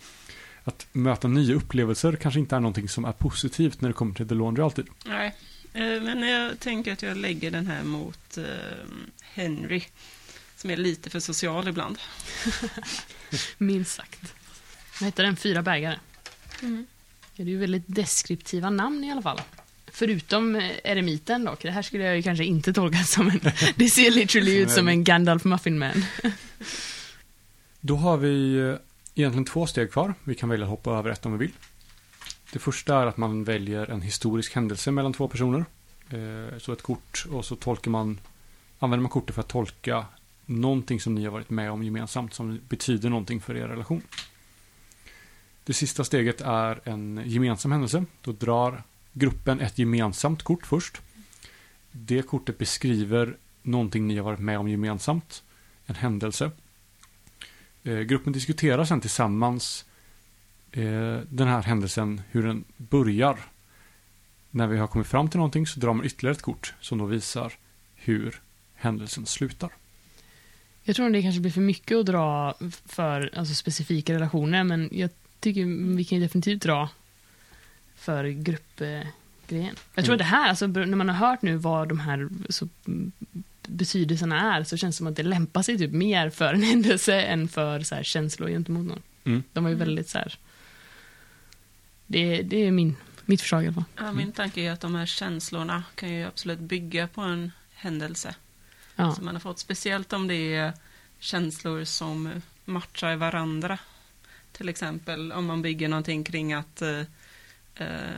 Att 0.64 0.86
möta 0.92 1.28
nya 1.28 1.54
upplevelser 1.54 2.16
kanske 2.16 2.40
inte 2.40 2.56
är 2.56 2.60
någonting 2.60 2.88
som 2.88 3.04
är 3.04 3.12
positivt 3.12 3.80
när 3.80 3.88
det 3.88 3.92
kommer 3.92 4.14
till 4.14 4.28
The 4.28 4.34
Laundry 4.34 4.64
alltid. 4.64 4.86
Nej, 5.06 5.34
eh, 5.72 6.02
men 6.02 6.22
jag 6.22 6.60
tänker 6.60 6.92
att 6.92 7.02
jag 7.02 7.16
lägger 7.16 7.50
den 7.50 7.66
här 7.66 7.82
mot 7.82 8.38
eh, 8.38 8.44
Henry, 9.20 9.82
som 10.56 10.70
är 10.70 10.76
lite 10.76 11.10
för 11.10 11.20
social 11.20 11.68
ibland. 11.68 11.98
Minst 13.58 13.94
sagt. 13.94 14.34
Vad 15.00 15.06
heter 15.06 15.22
den? 15.22 15.36
Fyra 15.36 15.62
bägare. 15.62 15.98
Mm. 16.62 16.86
Det 17.36 17.42
är 17.42 17.46
ju 17.46 17.58
väldigt 17.58 17.84
deskriptiva 17.86 18.70
namn 18.70 19.04
i 19.04 19.12
alla 19.12 19.22
fall. 19.22 19.40
Förutom 19.92 20.56
eh, 20.56 20.70
eremiten 20.84 21.44
dock. 21.44 21.62
Det 21.62 21.70
här 21.70 21.82
skulle 21.82 22.04
jag 22.04 22.16
ju 22.16 22.22
kanske 22.22 22.44
inte 22.44 22.72
tolka 22.72 22.98
som 23.04 23.28
en... 23.28 23.40
Det 23.76 23.88
ser 23.90 24.10
literally 24.10 24.56
ut 24.58 24.70
som 24.70 24.88
en 24.88 25.04
Gandalf 25.04 25.44
Muffin 25.44 25.78
Man. 25.78 26.04
Då 27.80 27.96
har 27.96 28.16
vi 28.16 28.56
eh, 28.58 28.74
egentligen 29.14 29.44
två 29.44 29.66
steg 29.66 29.92
kvar. 29.92 30.14
Vi 30.24 30.34
kan 30.34 30.48
välja 30.48 30.64
att 30.64 30.70
hoppa 30.70 30.90
över 30.90 31.10
ett 31.10 31.26
om 31.26 31.32
vi 31.32 31.38
vill. 31.38 31.52
Det 32.52 32.58
första 32.58 33.02
är 33.02 33.06
att 33.06 33.16
man 33.16 33.44
väljer 33.44 33.90
en 33.90 34.02
historisk 34.02 34.54
händelse 34.54 34.90
mellan 34.90 35.12
två 35.12 35.28
personer. 35.28 35.64
Eh, 36.10 36.58
Så 36.58 36.72
ett 36.72 36.82
kort 36.82 37.26
och 37.30 37.44
så 37.44 37.56
tolkar 37.56 37.90
man, 37.90 38.20
använder 38.78 39.02
man 39.02 39.10
kortet 39.10 39.34
för 39.34 39.42
att 39.42 39.48
tolka 39.48 40.04
någonting 40.46 41.00
som 41.00 41.14
ni 41.14 41.24
har 41.24 41.30
varit 41.32 41.50
med 41.50 41.70
om 41.70 41.82
gemensamt 41.82 42.34
som 42.34 42.60
betyder 42.68 43.08
någonting 43.08 43.40
för 43.40 43.56
er 43.56 43.68
relation. 43.68 44.02
Det 45.64 45.72
sista 45.72 46.04
steget 46.04 46.40
är 46.40 46.88
en 46.88 47.22
gemensam 47.24 47.72
händelse. 47.72 48.04
Då 48.22 48.32
drar 48.32 48.82
gruppen 49.12 49.60
ett 49.60 49.78
gemensamt 49.78 50.42
kort 50.42 50.66
först. 50.66 51.00
Det 51.92 52.22
kortet 52.22 52.58
beskriver 52.58 53.36
någonting 53.62 54.06
ni 54.06 54.16
har 54.16 54.24
varit 54.24 54.40
med 54.40 54.58
om 54.58 54.68
gemensamt. 54.68 55.42
En 55.86 55.94
händelse. 55.94 56.50
Eh, 57.82 57.98
gruppen 57.98 58.32
diskuterar 58.32 58.84
sen 58.84 59.00
tillsammans 59.00 59.84
eh, 60.72 61.18
den 61.28 61.48
här 61.48 61.62
händelsen, 61.62 62.22
hur 62.30 62.42
den 62.42 62.64
börjar. 62.76 63.38
När 64.50 64.66
vi 64.66 64.78
har 64.78 64.86
kommit 64.86 65.06
fram 65.06 65.30
till 65.30 65.38
någonting 65.38 65.66
så 65.66 65.80
drar 65.80 65.92
man 65.92 66.06
ytterligare 66.06 66.34
ett 66.34 66.42
kort 66.42 66.74
som 66.80 66.98
då 66.98 67.04
visar 67.04 67.52
hur 67.94 68.40
händelsen 68.74 69.26
slutar. 69.26 69.70
Jag 70.82 70.96
tror 70.96 71.10
det 71.10 71.22
kanske 71.22 71.40
blir 71.40 71.52
för 71.52 71.60
mycket 71.60 71.96
att 71.96 72.06
dra 72.06 72.54
för 72.86 73.30
alltså, 73.34 73.54
specifika 73.54 74.14
relationer, 74.14 74.64
men 74.64 74.88
jag 74.92 75.10
tycker 75.40 75.94
vi 75.96 76.04
kan 76.04 76.18
ju 76.18 76.24
definitivt 76.24 76.62
dra 76.62 76.88
för 77.96 78.24
gruppgrejen. 78.24 79.76
Jag 79.94 80.04
tror 80.04 80.04
Mm. 80.04 80.12
att 80.14 80.18
det 80.18 80.24
här, 80.24 80.48
alltså, 80.48 80.66
när 80.66 80.96
man 80.96 81.08
har 81.08 81.28
hört 81.28 81.42
nu 81.42 81.56
vad 81.56 81.88
de 81.88 82.00
här 82.00 82.28
så, 82.48 82.68
mm, 82.86 83.12
betydelserna 83.68 84.54
är, 84.56 84.64
så 84.64 84.76
känns 84.76 84.96
det 84.96 84.98
som 84.98 85.06
att 85.06 85.16
det 85.16 85.22
lämpar 85.22 85.62
sig 85.62 85.78
typ 85.78 85.92
mer 85.92 86.30
för 86.30 86.54
en 86.54 86.62
händelse 86.72 87.22
än 87.22 87.48
för 87.48 87.80
så 87.80 87.94
här, 87.94 88.02
känslor 88.02 88.48
gentemot 88.48 88.86
någon. 88.86 89.02
Mm. 89.24 89.42
De 89.52 89.64
var 89.64 89.70
ju 89.70 89.76
väldigt 89.76 90.08
så 90.08 90.18
här... 90.18 90.38
Det, 92.06 92.42
det 92.42 92.56
är 92.66 92.70
min, 92.70 92.96
mitt 93.24 93.40
förslag 93.40 93.64
i 93.64 93.66
alla 93.66 93.74
fall. 93.74 93.84
Ja, 93.96 94.12
min 94.12 94.32
tanke 94.32 94.60
är 94.60 94.72
att 94.72 94.80
de 94.80 94.94
här 94.94 95.06
känslorna 95.06 95.84
kan 95.94 96.14
ju 96.14 96.24
absolut 96.26 96.58
bygga 96.58 97.08
på 97.08 97.20
en 97.20 97.52
händelse 97.74 98.34
Ja. 98.96 99.14
som 99.14 99.24
man 99.24 99.34
har 99.34 99.40
fått. 99.40 99.58
Speciellt 99.58 100.12
om 100.12 100.26
det 100.28 100.54
är 100.54 100.72
känslor 101.18 101.84
som 101.84 102.42
matchar 102.64 103.16
varandra. 103.16 103.78
Till 104.60 104.68
exempel 104.68 105.32
om 105.32 105.46
man 105.46 105.62
bygger 105.62 105.88
någonting 105.88 106.24
kring 106.24 106.52
att 106.52 106.82
eh, 106.82 107.00
eh, 107.74 108.10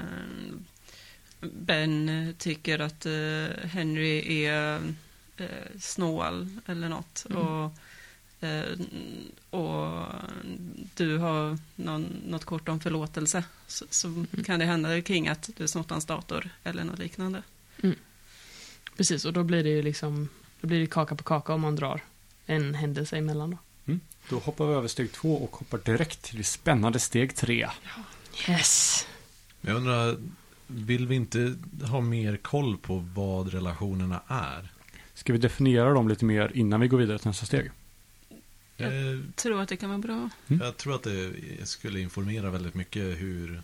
Ben 1.41 2.35
tycker 2.39 2.79
att 2.79 3.07
eh, 3.07 3.67
Henry 3.69 4.45
är 4.45 4.81
snål 5.81 6.49
eller 6.67 6.89
något. 6.89 7.27
Mm. 7.31 7.43
Och, 7.43 7.73
och 9.51 10.07
du 10.95 11.19
har 11.19 11.59
någon, 11.77 12.03
något 12.27 12.45
kort 12.45 12.69
om 12.69 12.81
förlåtelse. 12.81 13.45
Så, 13.67 13.85
så 13.91 14.25
kan 14.45 14.61
det 14.61 14.67
hända 14.67 15.03
kring 15.03 15.29
att 15.29 15.51
du 15.57 15.69
snott 15.69 15.91
hans 15.91 16.07
dator 16.07 16.51
eller 16.65 16.85
något 16.85 16.99
liknande. 16.99 17.43
Precis, 18.97 19.25
och 19.25 19.33
då 19.33 19.43
blir 19.43 19.65
det 19.65 19.71
ju 19.71 19.83
liksom... 19.83 20.29
Då 20.61 20.67
blir 20.67 20.81
det 20.81 20.87
kaka 20.87 21.15
på 21.15 21.25
kaka 21.25 21.55
om 21.55 21.61
man 21.61 21.77
drar 21.77 22.01
en 22.47 22.75
händelse 22.75 23.17
emellan 23.17 23.51
då. 23.51 23.59
Då 24.29 24.39
hoppar 24.39 24.67
vi 24.67 24.75
över 24.75 24.89
steg 24.89 25.13
två 25.13 25.37
och 25.45 25.57
hoppar 25.57 25.79
direkt 25.79 26.23
till 26.23 26.37
det 26.39 26.45
spännande 26.45 26.99
steg 26.99 27.37
tre. 27.37 27.69
Yes! 28.49 29.07
Jag 29.61 29.77
undrar, 29.77 30.17
vill 30.67 31.07
vi 31.07 31.15
inte 31.15 31.55
ha 31.85 32.01
mer 32.01 32.37
koll 32.37 32.79
på 32.79 33.05
vad 33.15 33.49
relationerna 33.53 34.23
är? 34.29 34.69
Ska 35.15 35.33
vi 35.33 35.39
definiera 35.39 35.93
dem 35.93 36.09
lite 36.09 36.25
mer 36.25 36.51
innan 36.55 36.81
vi 36.81 36.89
går 36.89 36.99
vidare 36.99 37.19
till 37.19 37.27
nästa 37.29 37.47
steg? 37.47 37.71
Ja. 38.77 38.87
Eh, 38.87 38.93
Tror 39.35 39.61
att 39.63 39.69
det 39.69 39.77
kan 39.77 39.89
vara 39.89 39.99
bra. 39.99 40.31
Mm. 40.49 40.63
Jag 40.65 40.77
tror 40.77 40.95
att 40.95 41.03
det 41.03 41.33
skulle 41.69 42.01
informera 42.01 42.51
väldigt 42.51 42.75
mycket 42.75 43.03
hur 43.03 43.63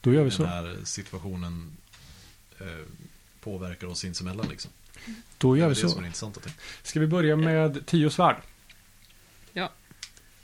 Då 0.00 0.12
gör 0.12 0.22
vi 0.22 0.28
den 0.28 0.36
så. 0.36 0.44
här 0.44 0.76
situationen 0.84 1.70
eh, 2.60 2.66
påverkar 3.40 3.86
oss 3.86 3.98
sinsemellan. 3.98 4.46
Liksom. 4.50 4.70
Då 5.38 5.54
Det 5.54 5.58
gör 5.58 5.66
är 5.66 5.68
vi 5.68 5.74
det 5.74 5.80
som 5.80 5.90
så. 5.90 6.00
är 6.00 6.04
intressant 6.06 6.36
att 6.36 6.42
tänka. 6.42 6.58
Ska 6.82 7.00
vi 7.00 7.06
börja 7.06 7.36
med 7.36 7.86
tio 7.86 8.10
svärd? 8.10 8.36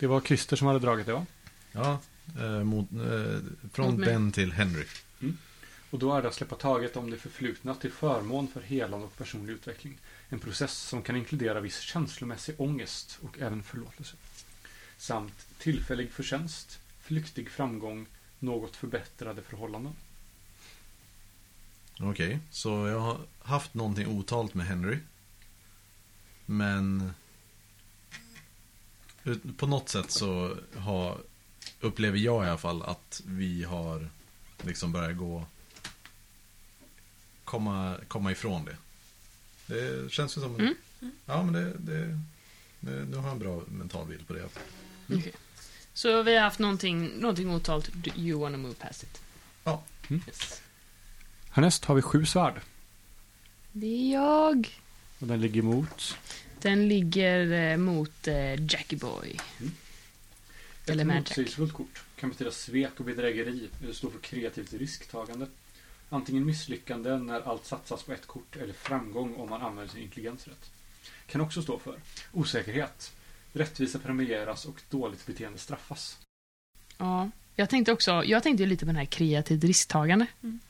Det 0.04 0.08
var 0.08 0.20
Christer 0.20 0.56
som 0.56 0.66
hade 0.66 0.78
dragit 0.78 1.06
det 1.06 1.12
va? 1.12 1.26
Ja, 1.72 1.98
eh, 2.38 2.64
mot, 2.64 2.92
eh, 2.92 3.38
från 3.72 3.94
Mot. 3.94 4.04
Ben 4.04 4.32
till 4.32 4.52
Henry. 4.52 4.84
Och 5.90 5.98
då 5.98 6.14
är 6.14 6.22
det 6.22 6.28
att 6.28 6.34
släppa 6.34 6.56
taget 6.56 6.96
om 6.96 7.10
det 7.10 7.16
förflutna 7.16 7.74
till 7.74 7.92
förmån 7.92 8.48
för 8.48 8.60
helande 8.60 9.06
och 9.06 9.16
personlig 9.16 9.52
utveckling. 9.52 9.98
En 10.28 10.38
process 10.38 10.72
som 10.72 11.02
kan 11.02 11.16
inkludera 11.16 11.60
viss 11.60 11.80
känslomässig 11.80 12.54
ångest 12.58 13.18
och 13.22 13.38
även 13.38 13.62
förlåtelse. 13.62 14.16
Samt 14.96 15.46
tillfällig 15.58 16.12
förtjänst, 16.12 16.78
flyktig 17.00 17.50
framgång, 17.50 18.06
något 18.38 18.76
förbättrade 18.76 19.42
förhållanden. 19.42 19.92
Okej, 22.00 22.38
så 22.50 22.68
jag 22.88 23.00
har 23.00 23.18
haft 23.38 23.74
någonting 23.74 24.06
otalt 24.06 24.54
med 24.54 24.66
Henry. 24.66 24.98
Men 26.46 27.12
på 29.56 29.66
något 29.66 29.88
sätt 29.88 30.10
så 30.10 30.56
har, 30.76 31.18
upplever 31.80 32.18
jag 32.18 32.44
i 32.44 32.48
alla 32.48 32.58
fall 32.58 32.82
att 32.82 33.22
vi 33.26 33.64
har 33.64 34.08
liksom 34.62 34.92
börjat 34.92 35.16
gå 35.16 35.46
komma, 37.44 37.96
komma 38.08 38.32
ifrån 38.32 38.64
det. 38.64 38.76
Det 39.66 40.12
känns 40.12 40.36
ju 40.36 40.40
som 40.40 40.74
Mm. 41.00 41.16
Ja, 41.26 41.42
men 41.42 41.52
det, 41.54 41.72
det, 41.78 42.18
det, 42.80 43.04
nu 43.04 43.16
har 43.16 43.22
jag 43.22 43.32
en 43.32 43.38
bra 43.38 43.62
mental 43.66 44.06
bild 44.06 44.26
på 44.26 44.32
det. 44.32 44.40
Mm. 45.08 45.20
Okej. 45.20 45.32
Så 45.94 46.22
vi 46.22 46.34
har 46.34 46.42
haft 46.42 46.58
någonting, 46.58 47.08
någonting 47.08 47.50
otalt. 47.50 47.90
Do 47.92 48.10
you 48.16 48.40
wanna 48.40 48.58
move 48.58 48.74
past 48.74 49.02
it? 49.02 49.22
Ja. 49.64 49.82
Mm. 50.08 50.22
Yes. 50.26 50.62
Härnäst 51.50 51.84
har 51.84 51.94
vi 51.94 52.02
sju 52.02 52.26
svärd. 52.26 52.60
Det 53.72 53.86
är 53.86 54.12
jag. 54.12 54.80
Och 55.18 55.26
den 55.26 55.40
ligger 55.40 55.62
mot 55.62 56.16
Den 56.64 56.88
ligger 56.88 57.52
eh, 57.52 57.76
mot 57.76 58.28
eh, 58.28 58.64
Jackie 58.72 58.98
Boy. 58.98 59.36
Eller 60.86 61.02
Ett 61.02 61.06
Magic. 61.06 61.28
motsägelsefullt 61.28 61.72
kort 61.72 62.02
kan 62.16 62.28
betyda 62.30 62.50
svek 62.50 62.90
och 62.96 63.04
bedrägeri. 63.04 63.68
Det 63.86 63.94
står 63.94 64.10
för 64.10 64.18
kreativt 64.18 64.72
risktagande. 64.72 65.46
Antingen 66.08 66.46
misslyckande 66.46 67.18
när 67.18 67.40
allt 67.40 67.66
satsas 67.66 68.02
på 68.02 68.12
ett 68.12 68.26
kort 68.26 68.56
eller 68.56 68.72
framgång 68.72 69.34
om 69.34 69.50
man 69.50 69.62
använder 69.62 69.92
sin 69.92 70.02
intelligens 70.02 70.46
rätt. 70.48 70.70
Kan 71.26 71.40
också 71.40 71.62
stå 71.62 71.78
för 71.78 71.94
osäkerhet. 72.32 73.12
Rättvisa 73.52 73.98
premieras 73.98 74.64
och 74.64 74.80
dåligt 74.90 75.26
beteende 75.26 75.58
straffas. 75.58 76.18
Ja, 76.98 77.30
jag 77.56 77.70
tänkte 77.70 77.92
också, 77.92 78.24
jag 78.24 78.42
tänkte 78.42 78.62
ju 78.62 78.68
lite 78.68 78.84
på 78.84 78.86
den 78.86 78.96
här 78.96 79.04
kreativt 79.04 79.64
risktagande. 79.64 80.26
Mm. 80.42 80.60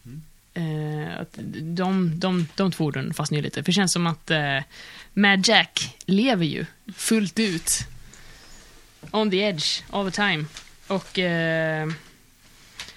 Eh, 0.55 1.21
att 1.21 1.39
de, 1.53 2.19
de, 2.21 2.49
de 2.55 2.73
två 2.73 2.85
orden 2.85 3.15
fastnar 3.15 3.37
ju 3.37 3.43
lite. 3.43 3.63
För 3.63 3.67
det 3.67 3.73
känns 3.73 3.93
som 3.93 4.07
att 4.07 4.31
eh, 4.31 4.59
Mad 5.13 5.49
Jack 5.49 5.97
lever 6.07 6.45
ju 6.45 6.67
fullt 6.97 7.39
ut. 7.39 7.81
On 9.11 9.31
the 9.31 9.37
edge, 9.37 9.83
all 9.91 10.11
the 10.11 10.17
time. 10.17 10.45
Och... 10.87 11.19
Eh, 11.19 11.89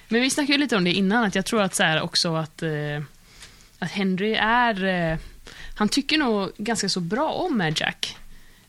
men 0.10 0.22
vi 0.22 0.30
snackade 0.30 0.54
ju 0.54 0.60
lite 0.60 0.78
om 0.78 0.84
det 0.84 0.94
innan, 0.94 1.24
att 1.24 1.36
jag 1.36 1.46
tror 1.46 1.62
att 1.62 1.76
så 1.76 1.84
här 1.84 2.02
också 2.02 2.36
att, 2.36 2.64
eh, 2.64 3.02
att 3.80 3.92
Henry 3.92 4.34
är... 4.34 4.84
Eh, 4.86 5.18
han 5.76 5.90
tycker 5.90 6.18
nog 6.18 6.52
ganska 6.58 6.90
så 6.90 7.00
bra 7.00 7.32
om 7.32 7.58
Mad 7.58 7.80
Jack. 7.80 8.18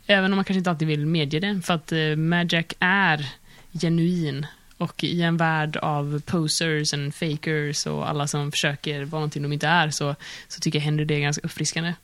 Även 0.06 0.32
om 0.32 0.36
man 0.36 0.44
kanske 0.44 0.58
inte 0.58 0.70
alltid 0.70 0.88
vill 0.88 1.06
medge 1.06 1.40
det. 1.40 1.62
För 1.64 1.74
att 1.74 1.92
eh, 1.92 2.16
Mad 2.16 2.52
Jack 2.52 2.72
är 2.78 3.26
genuin. 3.72 4.46
Och 4.78 5.04
i 5.04 5.22
en 5.22 5.36
värld 5.36 5.76
av 5.76 6.22
posers 6.26 6.94
and 6.94 7.14
fakers 7.14 7.86
och 7.86 8.08
alla 8.08 8.26
som 8.26 8.52
försöker 8.52 9.04
vara 9.04 9.20
någonting 9.20 9.42
de 9.42 9.52
inte 9.52 9.66
är 9.66 9.90
så, 9.90 10.14
så 10.48 10.60
tycker 10.60 10.78
jag 10.78 10.84
Henry 10.84 11.04
det 11.04 11.14
är 11.14 11.20
ganska 11.20 11.46
uppfriskande. 11.46 11.94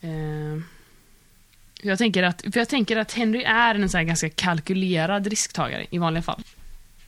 Eh, 0.00 0.62
jag, 1.82 1.98
tänker 1.98 2.22
att, 2.22 2.42
för 2.42 2.58
jag 2.58 2.68
tänker 2.68 2.96
att 2.96 3.12
Henry 3.12 3.42
är 3.42 3.74
en 3.74 3.88
sån 3.88 3.98
här 3.98 4.04
ganska 4.04 4.30
kalkylerad 4.30 5.26
risktagare 5.26 5.86
i 5.90 5.98
vanliga 5.98 6.22
fall. 6.22 6.42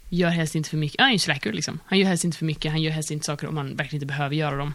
Gör 0.08 0.28
helst 0.28 0.54
inte 0.54 0.70
för 0.70 0.76
mycket. 0.76 1.00
Han 1.00 1.06
är 1.06 1.12
ju 1.12 1.14
en 1.14 1.20
slacker 1.20 1.52
liksom. 1.52 1.80
Han 1.86 1.98
gör 1.98 2.06
helst 2.06 2.24
inte 2.24 2.38
för 2.38 2.44
mycket, 2.44 2.70
han 2.70 2.82
gör 2.82 2.92
helst 2.92 3.10
inte 3.10 3.26
saker 3.26 3.46
om 3.46 3.54
man 3.54 3.76
verkligen 3.76 3.96
inte 3.96 4.06
behöver 4.06 4.36
göra 4.36 4.56
dem. 4.56 4.74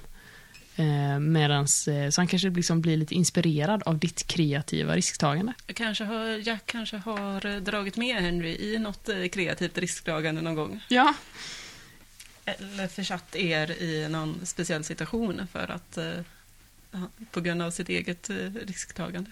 Eh, 0.80 1.20
medans, 1.20 1.88
eh, 1.88 2.10
så 2.10 2.22
han 2.22 2.28
kanske 2.28 2.50
liksom 2.50 2.82
blir 2.82 2.98
lite 2.98 3.16
inspirerad 3.16 3.84
av 3.84 3.98
ditt 3.98 4.28
kreativa 4.28 4.96
risktagande. 4.96 5.54
Kanske 5.66 6.04
har, 6.04 6.28
Jack 6.48 6.66
kanske 6.66 6.98
har 6.98 7.46
eh, 7.46 7.56
dragit 7.56 7.98
med 7.98 8.22
Henry 8.22 8.58
i 8.60 8.80
något 8.80 9.10
eh, 9.10 9.28
kreativt 9.28 9.78
risktagande 9.78 10.42
någon 10.42 10.56
gång. 10.56 10.84
Ja. 10.90 11.14
Eller 12.46 12.88
försatt 12.88 13.36
er 13.36 13.72
i 13.72 14.08
någon 14.10 14.46
speciell 14.46 14.84
situation 14.84 15.48
för 15.52 15.72
att 15.72 15.98
eh, 15.98 16.14
på 17.32 17.42
grund 17.42 17.62
av 17.62 17.72
sitt 17.72 17.90
eget 17.90 18.30
eh, 18.30 18.36
risktagande. 18.68 19.32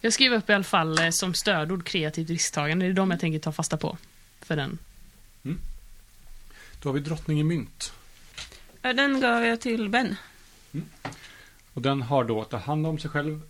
Jag 0.00 0.12
skriver 0.12 0.36
upp 0.36 0.50
i 0.50 0.52
alla 0.52 0.64
fall 0.64 0.98
eh, 0.98 1.10
som 1.10 1.34
stödord 1.34 1.84
kreativt 1.84 2.30
risktagande. 2.30 2.86
Det 2.86 2.90
är 2.90 2.94
de 2.94 3.10
jag 3.10 3.20
tänker 3.20 3.38
ta 3.38 3.52
fasta 3.52 3.76
på 3.76 3.98
för 4.40 4.56
den. 4.56 4.78
Då 6.82 6.88
har 6.88 6.92
vi 6.92 7.00
drottningen 7.00 7.46
mynt. 7.46 7.92
Den 8.82 9.20
gav 9.20 9.44
jag 9.44 9.60
till 9.60 9.88
Ben. 9.88 10.16
Och 11.74 11.82
den 11.82 12.02
har 12.02 12.24
då 12.24 12.40
att 12.42 12.50
ta 12.50 12.56
hand 12.56 12.86
om 12.86 12.98
sig 12.98 13.10
själv, 13.10 13.42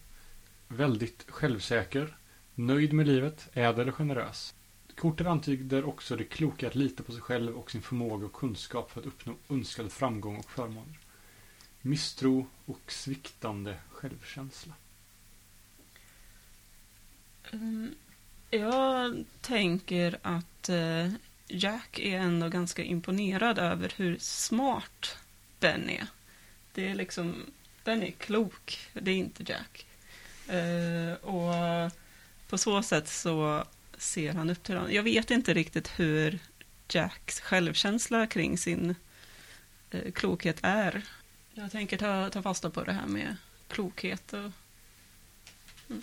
väldigt 0.69 1.25
självsäker, 1.31 2.17
nöjd 2.55 2.93
med 2.93 3.07
livet, 3.07 3.49
ädel 3.53 3.89
och 3.89 3.95
generös. 3.95 4.55
Kortet 4.97 5.27
antyder 5.27 5.85
också 5.85 6.17
det 6.17 6.25
kloka 6.25 6.67
att 6.67 6.75
lita 6.75 7.03
på 7.03 7.13
sig 7.13 7.21
själv 7.21 7.57
och 7.57 7.71
sin 7.71 7.83
förmåga 7.83 8.27
och 8.27 8.33
kunskap 8.33 8.91
för 8.91 9.01
att 9.01 9.07
uppnå 9.07 9.35
önskad 9.49 9.93
framgång 9.93 10.37
och 10.37 10.51
förmåner. 10.51 10.99
Misstro 11.81 12.47
och 12.67 12.93
sviktande 12.93 13.77
självkänsla. 13.91 14.75
Mm, 17.53 17.95
Jag 18.51 19.25
tänker 19.41 20.19
att 20.23 20.69
eh, 20.69 21.13
Jack 21.53 21.99
är 21.99 22.19
ändå 22.19 22.49
ganska 22.49 22.83
imponerad 22.83 23.59
över 23.59 23.93
hur 23.97 24.19
smart 24.19 25.19
Ben 25.61 25.91
är. 25.91 26.07
Det 26.75 26.89
är 26.89 26.95
liksom, 26.95 27.47
Ben 27.85 28.03
är 28.03 28.11
klok, 28.11 28.79
det 28.93 29.11
är 29.11 29.17
inte 29.17 29.45
Jack. 29.47 29.87
Eh, 30.49 31.13
och 31.13 31.91
på 32.49 32.59
så 32.59 32.83
sätt 32.83 33.09
så 33.09 33.65
ser 33.99 34.33
han 34.33 34.51
upp 34.51 34.63
till 34.63 34.77
honom. 34.77 34.93
Jag 34.93 35.03
vet 35.03 35.31
inte 35.31 35.55
riktigt 35.55 35.89
hur 36.01 36.39
Jacks 36.89 37.41
självkänsla 37.41 38.27
kring 38.27 38.59
sin 38.59 38.95
eh, 39.91 40.13
klokhet 40.13 40.59
är. 40.63 41.03
Jag 41.55 41.73
tänker 41.73 41.97
ta, 41.97 42.31
ta 42.31 42.43
fasta 42.43 42.71
på 42.71 42.85
det 42.85 42.93
här 42.93 43.07
med 43.07 43.37
klokhet 43.69 44.33
och 44.33 44.51
mm. 45.89 46.03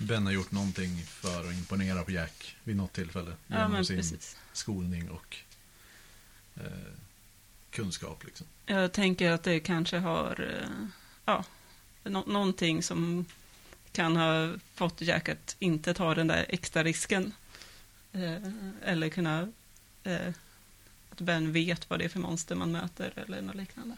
Ben 0.00 0.26
har 0.26 0.32
gjort 0.32 0.52
någonting 0.52 1.02
för 1.06 1.48
att 1.48 1.54
imponera 1.54 2.02
på 2.04 2.10
Jack 2.10 2.56
vid 2.64 2.76
något 2.76 2.92
tillfälle. 2.92 3.30
Ja, 3.46 3.56
Genom 3.56 3.72
men 3.72 3.84
sin 3.84 3.96
precis. 3.96 4.36
skolning 4.52 5.10
och 5.10 5.36
eh, 6.56 6.62
kunskap. 7.70 8.24
Liksom. 8.24 8.46
Jag 8.66 8.92
tänker 8.92 9.30
att 9.30 9.42
det 9.42 9.60
kanske 9.60 9.98
har, 9.98 10.60
eh, 10.62 10.86
ja, 11.24 11.44
nå- 12.04 12.24
någonting 12.26 12.82
som 12.82 13.24
kan 13.92 14.16
ha 14.16 14.52
fått 14.74 15.00
Jack 15.00 15.28
att 15.28 15.56
inte 15.58 15.94
ta 15.94 16.14
den 16.14 16.26
där 16.26 16.46
extra 16.48 16.84
risken. 16.84 17.32
Eh, 18.12 18.36
eller 18.84 19.08
kunna, 19.08 19.48
eh, 20.04 20.28
att 21.10 21.20
Ben 21.20 21.52
vet 21.52 21.90
vad 21.90 21.98
det 21.98 22.04
är 22.04 22.08
för 22.08 22.20
monster 22.20 22.54
man 22.54 22.72
möter 22.72 23.12
eller 23.16 23.42
något 23.42 23.56
liknande. 23.56 23.96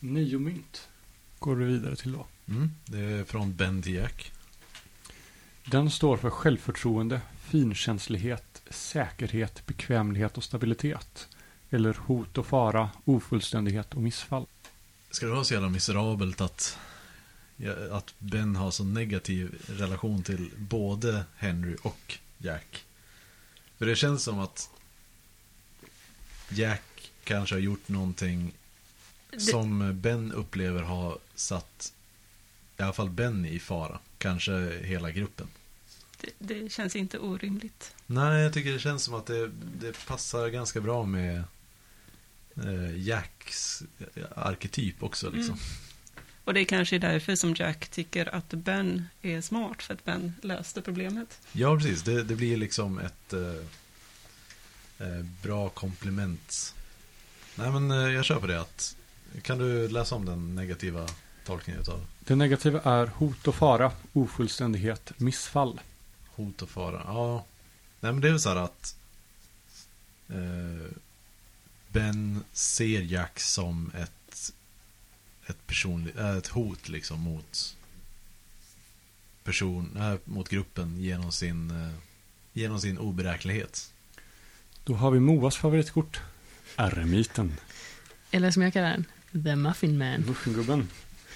Nio 0.00 0.38
mynt 0.38 0.88
går 1.38 1.54
vi 1.56 1.64
vidare 1.64 1.96
till 1.96 2.12
då. 2.12 2.26
Mm, 2.48 2.70
det 2.84 2.98
är 2.98 3.24
från 3.24 3.54
Ben 3.56 3.82
till 3.82 3.94
Jack. 3.94 4.32
Den 5.64 5.90
står 5.90 6.16
för 6.16 6.30
självförtroende, 6.30 7.20
finkänslighet, 7.40 8.62
säkerhet, 8.70 9.66
bekvämlighet 9.66 10.36
och 10.36 10.44
stabilitet. 10.44 11.28
Eller 11.70 11.94
hot 11.94 12.38
och 12.38 12.46
fara, 12.46 12.90
ofullständighet 13.04 13.94
och 13.94 14.02
missfall. 14.02 14.46
Ska 15.10 15.26
det 15.26 15.32
vara 15.32 15.44
så 15.44 15.54
jävla 15.54 15.68
miserabelt 15.68 16.40
att, 16.40 16.78
att 17.90 18.14
Ben 18.18 18.56
har 18.56 18.70
så 18.70 18.84
negativ 18.84 19.54
relation 19.68 20.22
till 20.22 20.50
både 20.56 21.24
Henry 21.36 21.76
och 21.82 22.18
Jack? 22.38 22.84
För 23.78 23.86
det 23.86 23.96
känns 23.96 24.22
som 24.22 24.38
att 24.38 24.70
Jack 26.50 27.10
kanske 27.24 27.54
har 27.54 27.60
gjort 27.60 27.88
någonting 27.88 28.52
Det- 29.30 29.40
som 29.40 30.00
Ben 30.00 30.32
upplever 30.32 30.82
har 30.82 31.18
satt 31.34 31.92
i 32.80 32.82
alla 32.82 32.92
fall 32.92 33.10
Ben 33.10 33.46
i 33.46 33.58
fara. 33.58 33.98
Kanske 34.18 34.78
hela 34.82 35.10
gruppen. 35.10 35.46
Det, 36.20 36.30
det 36.38 36.72
känns 36.72 36.96
inte 36.96 37.18
orimligt. 37.18 37.94
Nej, 38.06 38.42
jag 38.42 38.52
tycker 38.52 38.72
det 38.72 38.78
känns 38.78 39.04
som 39.04 39.14
att 39.14 39.26
det, 39.26 39.50
det 39.80 40.06
passar 40.06 40.48
ganska 40.48 40.80
bra 40.80 41.04
med 41.04 41.44
eh, 42.56 43.06
Jacks 43.06 43.82
arketyp 44.34 45.02
också. 45.02 45.30
Liksom. 45.30 45.54
Mm. 45.54 45.64
Och 46.44 46.54
det 46.54 46.60
är 46.60 46.64
kanske 46.64 46.98
därför 46.98 47.34
som 47.34 47.54
Jack 47.54 47.88
tycker 47.88 48.34
att 48.34 48.48
Ben 48.48 49.04
är 49.22 49.40
smart, 49.40 49.82
för 49.82 49.94
att 49.94 50.04
Ben 50.04 50.34
löste 50.42 50.82
problemet. 50.82 51.38
Ja, 51.52 51.76
precis. 51.76 52.02
Det, 52.02 52.22
det 52.22 52.36
blir 52.36 52.56
liksom 52.56 52.98
ett 52.98 53.32
eh, 53.32 53.64
eh, 54.98 55.24
bra 55.42 55.68
komplement. 55.68 56.74
Nej, 57.54 57.70
men 57.70 57.90
eh, 57.90 57.96
jag 57.96 58.24
kör 58.24 58.40
på 58.40 58.46
det. 58.46 58.60
Att, 58.60 58.96
kan 59.42 59.58
du 59.58 59.88
läsa 59.88 60.14
om 60.14 60.24
den 60.24 60.54
negativa 60.54 61.08
tolkningen 61.50 61.80
utav 61.80 62.06
Det 62.18 62.34
negativa 62.36 62.80
är 62.82 63.06
hot 63.06 63.48
och 63.48 63.54
fara, 63.54 63.92
ofullständighet, 64.12 65.12
missfall. 65.16 65.80
hot 66.28 66.62
och 66.62 66.68
fara? 66.68 67.02
Ja, 67.06 67.44
nej 68.00 68.12
men 68.12 68.20
det 68.20 68.28
är 68.28 68.32
väl 68.32 68.40
så 68.40 68.48
här 68.48 68.56
att 68.56 68.96
eh, 70.28 70.90
Ben 71.88 72.44
ser 72.52 73.00
Jack 73.00 73.40
som 73.40 73.90
ett, 73.94 74.52
ett, 75.46 75.66
personligt, 75.66 76.16
äh, 76.16 76.36
ett 76.36 76.46
hot 76.48 76.88
liksom 76.88 77.20
mot 77.20 77.76
person, 79.44 79.96
äh, 79.96 80.14
mot 80.24 80.48
gruppen 80.48 81.00
genom 81.00 81.32
sin, 81.32 81.70
eh, 81.70 81.94
genom 82.52 82.80
sin 82.80 82.98
oberäknelighet. 82.98 83.92
Då 84.84 84.94
har 84.94 85.10
vi 85.10 85.20
Moas 85.20 85.56
favoritkort. 85.56 86.20
Eremiten. 86.76 87.56
Eller 88.30 88.50
som 88.50 88.62
jag 88.62 88.72
kallar 88.72 88.90
den, 88.90 89.04
The 89.44 89.56
Muffin 89.56 89.98
Man. 89.98 90.20
Muffingubben. 90.20 90.88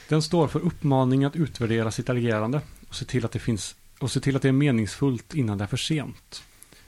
Den 0.09 0.23
står 0.23 0.49
för 0.49 0.61
uppmaning 0.61 1.25
att 1.25 1.37
utvärdera 1.37 1.90
sitt 1.90 2.09
agerande 2.09 2.61
och 2.88 2.95
se 2.95 3.05
till 3.05 3.25
att 3.25 3.33
det 3.33 3.38
finns 3.38 3.75
och 3.99 4.11
se 4.11 4.21
till 4.21 4.37
att 4.37 4.43
det 4.43 4.49
är 4.49 4.53
meningsfullt 4.53 5.35
innan 5.35 5.59
det 5.59 5.64
är 5.64 5.69
för 5.69 5.77
sent. 5.77 6.43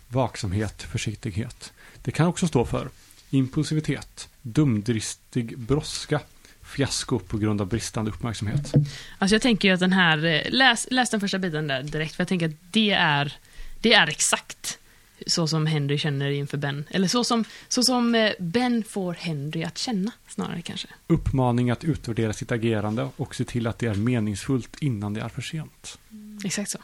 Vaksamhet, 0.09 0.83
försiktighet. 0.83 1.73
Det 2.03 2.11
kan 2.11 2.27
också 2.27 2.47
stå 2.49 2.65
för 2.65 2.89
impulsivitet, 3.31 4.29
dumdristig 4.43 5.59
brådska, 5.59 6.21
fiasko 6.63 7.19
på 7.19 7.39
grund 7.39 7.61
av 7.61 7.67
bristande 7.67 8.11
uppmärksamhet. 8.11 8.73
Alltså 9.19 9.35
jag 9.35 9.43
tänker 9.43 9.69
ju 9.69 9.75
att 9.75 9.81
den 9.81 9.93
här, 9.93 10.25
eh, 10.25 10.51
läs, 10.51 10.87
läs 10.91 11.11
den 11.11 11.21
första 11.21 11.39
biten 11.39 11.67
där 11.67 11.83
direkt, 11.83 12.15
för 12.15 12.21
jag 12.21 12.29
tänker 12.29 12.47
att 12.47 12.73
det 12.73 12.91
är, 12.91 13.33
det 13.81 13.95
är 13.95 14.07
exakt 14.07 14.79
så 15.27 15.47
som 15.47 15.67
Henry 15.67 15.99
känner 15.99 16.31
inför 16.31 16.59
Ben. 16.59 16.85
Eller 16.91 17.09
så 17.09 17.25
som, 17.25 17.45
så 17.69 17.83
som 17.83 18.15
eh, 18.15 18.33
Ben 18.39 18.85
får 18.85 19.15
Henry 19.15 19.63
att 19.65 19.79
känna, 19.79 20.13
snarare 20.29 20.63
kanske. 20.63 20.89
Uppmaning 21.07 21.71
att 21.71 21.85
utvärdera 21.85 22.33
sitt 22.33 22.53
agerande 22.53 23.09
och 23.17 23.35
se 23.35 23.45
till 23.45 23.67
att 23.67 23.79
det 23.79 23.87
är 23.87 23.95
meningsfullt 23.95 24.77
innan 24.81 25.15
det 25.15 25.21
är 25.21 25.29
för 25.29 25.43
sent. 25.43 25.99
Exakt 26.45 26.71
så. 26.71 26.79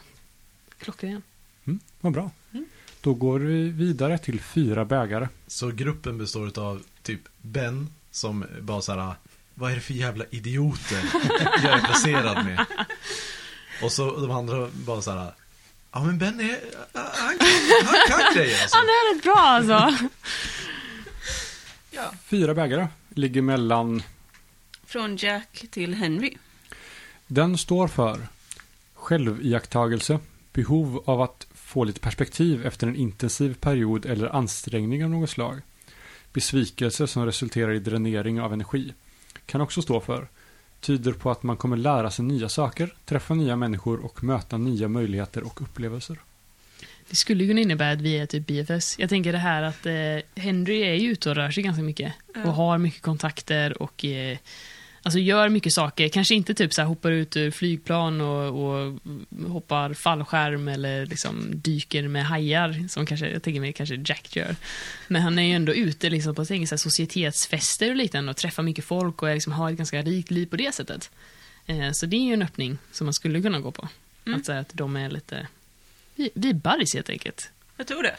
Klockren. 0.77 1.21
Mm, 1.65 1.79
vad 2.01 2.13
bra. 2.13 2.31
Mm. 2.51 2.65
Då 3.01 3.13
går 3.13 3.39
vi 3.39 3.69
vidare 3.69 4.17
till 4.17 4.39
fyra 4.39 4.85
bägare. 4.85 5.27
Så 5.47 5.71
gruppen 5.71 6.17
består 6.17 6.59
av 6.59 6.83
typ 7.01 7.21
Ben 7.41 7.89
som 8.11 8.45
bara 8.61 8.81
så 8.81 8.91
här, 8.91 9.13
vad 9.53 9.71
är 9.71 9.75
det 9.75 9.81
för 9.81 9.93
jävla 9.93 10.25
idioter 10.29 11.03
jag 11.63 11.73
är 11.73 11.85
placerad 11.85 12.45
med? 12.45 12.65
Och 13.83 13.91
så 13.91 14.19
de 14.19 14.31
andra 14.31 14.69
bara 14.73 15.01
så 15.01 15.11
här, 15.11 15.33
ja 15.93 16.03
men 16.03 16.17
Ben 16.17 16.39
är, 16.39 16.59
han 16.93 17.37
kan, 17.37 17.47
han 17.85 18.07
kan 18.07 18.33
grejer 18.33 18.61
alltså. 18.61 18.77
Han 18.77 18.85
är 18.85 19.15
rätt 19.15 19.23
bra 19.23 19.37
alltså. 19.37 20.07
Ja. 21.95 22.11
Fyra 22.25 22.53
bägare 22.53 22.87
ligger 23.09 23.41
mellan 23.41 24.03
Från 24.85 25.17
Jack 25.17 25.65
till 25.71 25.93
Henry. 25.93 26.37
Den 27.27 27.57
står 27.57 27.87
för 27.87 28.27
själviakttagelse, 28.93 30.19
behov 30.53 31.03
av 31.05 31.21
att 31.21 31.47
få 31.53 31.83
lite 31.83 31.99
perspektiv 31.99 32.65
efter 32.65 32.87
en 32.87 32.95
intensiv 32.95 33.53
period 33.53 34.05
eller 34.05 34.35
ansträngning 34.35 35.03
av 35.03 35.09
något 35.09 35.29
slag. 35.29 35.61
Besvikelse 36.33 37.07
som 37.07 37.25
resulterar 37.25 37.71
i 37.71 37.79
dränering 37.79 38.41
av 38.41 38.53
energi. 38.53 38.93
Kan 39.45 39.61
också 39.61 39.81
stå 39.81 39.99
för 39.99 40.27
tyder 40.83 41.11
på 41.11 41.31
att 41.31 41.43
man 41.43 41.57
kommer 41.57 41.77
lära 41.77 42.11
sig 42.11 42.25
nya 42.25 42.49
saker, 42.49 42.93
träffa 43.05 43.33
nya 43.33 43.55
människor 43.55 44.05
och 44.05 44.23
möta 44.23 44.57
nya 44.57 44.87
möjligheter 44.87 45.43
och 45.43 45.61
upplevelser. 45.61 46.17
Det 47.09 47.15
skulle 47.15 47.43
ju 47.43 47.49
kunna 47.49 47.61
innebära 47.61 47.91
att 47.91 48.01
vi 48.01 48.17
är 48.17 48.25
typ 48.25 48.47
BFS. 48.47 48.99
Jag 48.99 49.09
tänker 49.09 49.31
det 49.31 49.37
här 49.37 49.63
att 49.63 49.85
eh, 49.85 50.41
Henry 50.43 50.81
är 50.81 50.93
ju 50.93 51.11
ute 51.11 51.29
och 51.29 51.35
rör 51.35 51.51
sig 51.51 51.63
ganska 51.63 51.83
mycket. 51.83 52.13
Och 52.45 52.53
har 52.53 52.77
mycket 52.77 53.01
kontakter 53.01 53.81
och 53.81 54.05
eh, 54.05 54.37
Alltså 55.05 55.19
gör 55.19 55.49
mycket 55.49 55.73
saker, 55.73 56.09
kanske 56.09 56.35
inte 56.35 56.53
typ 56.53 56.73
så 56.73 56.81
här 56.81 56.87
hoppar 56.87 57.11
ut 57.11 57.37
ur 57.37 57.51
flygplan 57.51 58.21
och, 58.21 58.63
och 58.63 58.99
hoppar 59.47 59.93
fallskärm 59.93 60.67
eller 60.67 61.05
liksom 61.05 61.51
dyker 61.53 62.07
med 62.07 62.25
hajar, 62.25 62.87
som 62.89 63.05
kanske, 63.05 63.29
jag 63.29 63.43
tänker 63.43 63.61
mig 63.61 63.73
kanske 63.73 64.03
Jack 64.05 64.35
gör. 64.35 64.55
Men 65.07 65.21
han 65.21 65.39
är 65.39 65.43
ju 65.43 65.53
ändå 65.53 65.73
ute 65.73 66.09
liksom 66.09 66.35
på 66.35 66.45
så 66.45 66.53
här, 66.53 66.77
societetsfester 66.77 67.89
och 67.89 67.95
liknande 67.95 68.31
och 68.31 68.37
träffar 68.37 68.63
mycket 68.63 68.85
folk 68.85 69.21
och 69.21 69.29
är 69.29 69.33
liksom, 69.33 69.53
har 69.53 69.71
ett 69.71 69.77
ganska 69.77 70.01
rikt 70.01 70.31
liv 70.31 70.45
på 70.45 70.55
det 70.55 70.75
sättet. 70.75 71.11
Eh, 71.65 71.91
så 71.91 72.05
det 72.05 72.15
är 72.15 72.21
ju 72.25 72.33
en 72.33 72.41
öppning 72.41 72.77
som 72.91 73.05
man 73.05 73.13
skulle 73.13 73.41
kunna 73.41 73.59
gå 73.59 73.71
på. 73.71 73.87
Mm. 74.25 74.39
Att 74.39 74.45
säga 74.45 74.59
att 74.59 74.69
de 74.73 74.95
är 74.95 75.09
lite, 75.09 75.47
vi, 76.15 76.29
vi 76.33 76.49
är 76.49 76.53
buddies 76.53 76.93
helt 76.93 77.09
enkelt. 77.09 77.49
Jag 77.77 77.87
tror 77.87 78.03
det. 78.03 78.15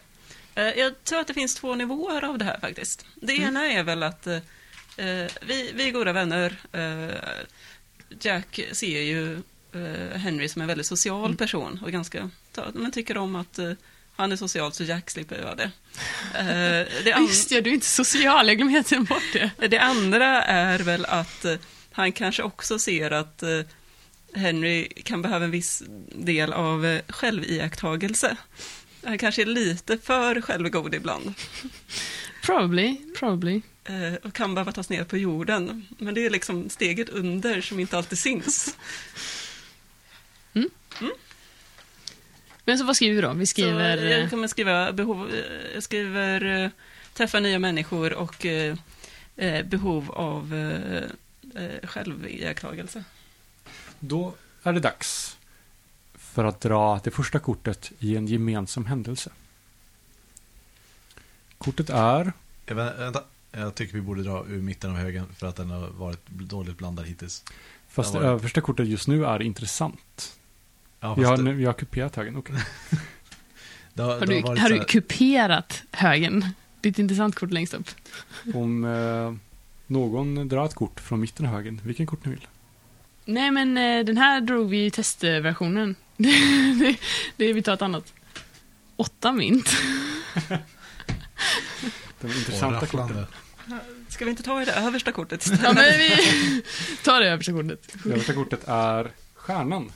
Eh, 0.54 0.78
Jag 0.78 1.04
tror 1.04 1.20
att 1.20 1.26
det 1.26 1.34
finns 1.34 1.54
två 1.54 1.74
nivåer 1.74 2.24
av 2.24 2.38
det 2.38 2.44
här 2.44 2.60
faktiskt. 2.60 3.06
Det 3.14 3.32
ena 3.32 3.66
är 3.66 3.82
väl 3.82 4.02
att 4.02 4.26
eh, 4.26 4.38
vi, 5.46 5.72
vi 5.74 5.88
är 5.88 5.92
goda 5.92 6.12
vänner. 6.12 6.56
Eh, 6.72 7.16
Jack 8.20 8.60
ser 8.72 9.00
ju 9.00 9.34
eh, 9.72 10.18
Henry 10.18 10.48
som 10.48 10.62
en 10.62 10.68
väldigt 10.68 10.86
social 10.86 11.36
person 11.36 11.80
och 11.84 11.92
ganska, 11.92 12.30
men 12.74 12.92
tycker 12.92 13.16
om 13.16 13.36
att 13.36 13.58
eh, 13.58 13.72
han 14.16 14.32
är 14.32 14.36
social 14.36 14.72
så 14.72 14.84
Jack 14.84 15.10
slipper 15.10 15.36
göra 15.36 15.54
det. 15.54 15.70
Eh, 16.34 17.02
det, 17.04 17.10
Just 17.28 17.50
ja, 17.50 17.60
du 17.60 17.70
är 17.70 17.74
inte 17.74 17.86
social, 17.86 18.48
jag 18.48 18.56
glömde 18.56 18.74
helt 18.74 19.08
bort 19.08 19.32
det. 19.32 19.68
det 19.68 19.78
andra 19.78 20.42
är 20.42 20.78
väl 20.78 21.04
att 21.04 21.44
eh, 21.44 21.56
han 21.92 22.12
kanske 22.12 22.42
också 22.42 22.78
ser 22.78 23.10
att 23.10 23.42
eh, 23.42 23.60
Henry 24.34 24.88
kan 24.88 25.22
behöva 25.22 25.44
en 25.44 25.50
viss 25.50 25.82
del 26.12 26.52
av 26.52 26.86
eh, 26.86 27.02
själviakttagelse. 27.08 28.36
Han 29.04 29.18
kanske 29.18 29.42
är 29.42 29.46
lite 29.46 29.98
för 29.98 30.40
självgod 30.40 30.94
ibland. 30.94 31.34
Probably, 32.42 32.96
probably. 33.18 33.60
Eh, 33.84 34.14
och 34.22 34.34
kan 34.34 34.54
behöva 34.54 34.72
tas 34.72 34.88
ner 34.88 35.04
på 35.04 35.16
jorden. 35.16 35.86
Men 35.98 36.14
det 36.14 36.26
är 36.26 36.30
liksom 36.30 36.70
steget 36.70 37.08
under 37.08 37.60
som 37.60 37.80
inte 37.80 37.96
alltid 37.98 38.18
syns. 38.18 38.76
Men 42.64 42.78
så 42.78 42.84
vad 42.84 42.96
skriver 42.96 43.14
vi 43.14 43.20
då? 43.22 43.32
Vi 43.32 43.46
skriver... 43.46 43.96
Så 43.98 44.04
jag 44.04 44.30
kommer 44.30 44.48
skriva 44.48 44.92
behov, 44.92 45.34
eh, 45.34 45.74
jag 45.74 45.82
skriver 45.82 46.64
eh, 46.64 46.70
träffa 47.14 47.40
nya 47.40 47.58
människor 47.58 48.12
och 48.12 48.46
eh, 48.46 48.76
eh, 49.36 49.66
behov 49.66 50.10
av 50.10 50.54
eh, 50.54 51.62
eh, 51.64 51.86
själviakttagelse. 51.88 53.04
Då 54.00 54.34
är 54.62 54.72
det 54.72 54.80
dags 54.80 55.36
för 56.18 56.44
att 56.44 56.60
dra 56.60 57.00
det 57.04 57.10
första 57.10 57.38
kortet 57.38 57.92
i 57.98 58.16
en 58.16 58.26
gemensam 58.26 58.86
händelse. 58.86 59.30
Kortet 61.58 61.90
är 61.90 62.32
Eh, 62.66 62.74
vä- 62.76 62.98
Vänta, 62.98 63.22
jag 63.56 63.74
tycker 63.74 63.94
vi 63.94 64.00
borde 64.00 64.22
dra 64.22 64.44
ur 64.48 64.62
mitten 64.62 64.90
av 64.90 64.96
högen 64.96 65.26
för 65.36 65.46
att 65.46 65.56
den 65.56 65.70
har 65.70 65.88
varit 65.88 66.26
dåligt 66.28 66.78
blandad 66.78 67.06
hittills. 67.06 67.44
Fast 67.88 68.12
det 68.12 68.18
var 68.18 68.26
det? 68.26 68.32
översta 68.32 68.60
kortet 68.60 68.86
just 68.88 69.08
nu 69.08 69.24
är 69.24 69.42
intressant. 69.42 70.36
Ja, 71.00 71.14
Vi 71.14 71.22
fast 71.24 71.38
har, 71.38 71.44
det- 71.46 71.52
vi 71.52 71.64
har 71.64 71.72
kuperat 71.72 72.16
högen. 72.16 72.36
okej. 72.36 72.56
det 73.94 74.02
har, 74.02 74.10
Har 74.12 74.20
det 74.20 74.26
du, 74.26 74.40
varit 74.42 74.60
har 74.60 74.68
så 74.68 74.72
du 74.74 74.78
här- 74.78 74.86
kuperat 74.86 75.82
högen? 75.92 76.48
Det 76.80 76.88
är 76.88 76.90
ett 76.90 76.98
intressant 76.98 77.34
kort 77.34 77.50
längst 77.50 77.74
upp. 77.74 77.88
Om 78.54 78.84
eh, 78.84 79.34
någon 79.86 80.48
drar 80.48 80.64
ett 80.66 80.74
kort 80.74 81.00
från 81.00 81.20
mitten 81.20 81.46
av 81.46 81.52
högen, 81.52 81.80
vilken 81.84 82.06
kort 82.06 82.24
ni 82.24 82.30
vill. 82.30 82.46
Nej, 83.24 83.50
men 83.50 83.76
eh, 83.78 84.04
den 84.04 84.16
här 84.18 84.40
drog 84.40 84.68
vi 84.68 84.86
i 84.86 84.90
testversionen. 84.90 85.96
det, 86.16 86.96
det, 87.36 87.52
vi 87.52 87.62
tar 87.62 87.74
ett 87.74 87.82
annat. 87.82 88.12
Åtta 88.96 89.32
mynt. 89.32 89.70
De 92.20 92.26
intressanta 92.26 92.86
korten. 92.86 93.26
Ska 94.08 94.24
vi 94.24 94.30
inte 94.30 94.42
ta 94.42 94.62
i 94.62 94.64
det 94.64 94.72
översta 94.72 95.12
kortet 95.12 95.42
istället? 95.42 95.62
Ja, 95.64 95.72
men 95.72 95.98
vi 95.98 96.62
tar 97.04 97.20
det 97.20 97.30
översta 97.30 97.52
kortet. 97.52 97.96
Det 98.04 98.10
översta 98.12 98.32
kortet 98.32 98.60
är 98.68 99.10
stjärnan. 99.34 99.92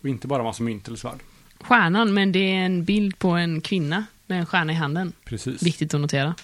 Och 0.00 0.08
inte 0.08 0.26
bara 0.26 0.42
massa 0.42 0.62
mynt 0.62 0.88
eller 0.88 0.96
svärd. 0.96 1.18
Stjärnan, 1.60 2.14
men 2.14 2.32
det 2.32 2.38
är 2.38 2.64
en 2.64 2.84
bild 2.84 3.18
på 3.18 3.30
en 3.30 3.60
kvinna 3.60 4.06
med 4.26 4.38
en 4.38 4.46
stjärna 4.46 4.72
i 4.72 4.76
handen. 4.76 5.12
Precis. 5.24 5.62
Viktigt 5.62 5.94
att 5.94 6.00
notera. 6.00 6.34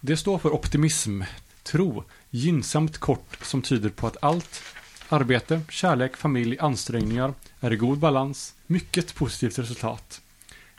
Det 0.00 0.16
står 0.16 0.38
för 0.38 0.50
optimism, 0.50 1.22
tro, 1.62 2.04
gynnsamt 2.30 2.98
kort 2.98 3.38
som 3.42 3.62
tyder 3.62 3.88
på 3.88 4.06
att 4.06 4.16
allt 4.22 4.62
arbete, 5.08 5.60
kärlek, 5.70 6.16
familj, 6.16 6.58
ansträngningar 6.58 7.34
är 7.60 7.72
i 7.72 7.76
god 7.76 7.98
balans, 7.98 8.54
mycket 8.66 9.14
positivt 9.14 9.58
resultat. 9.58 10.20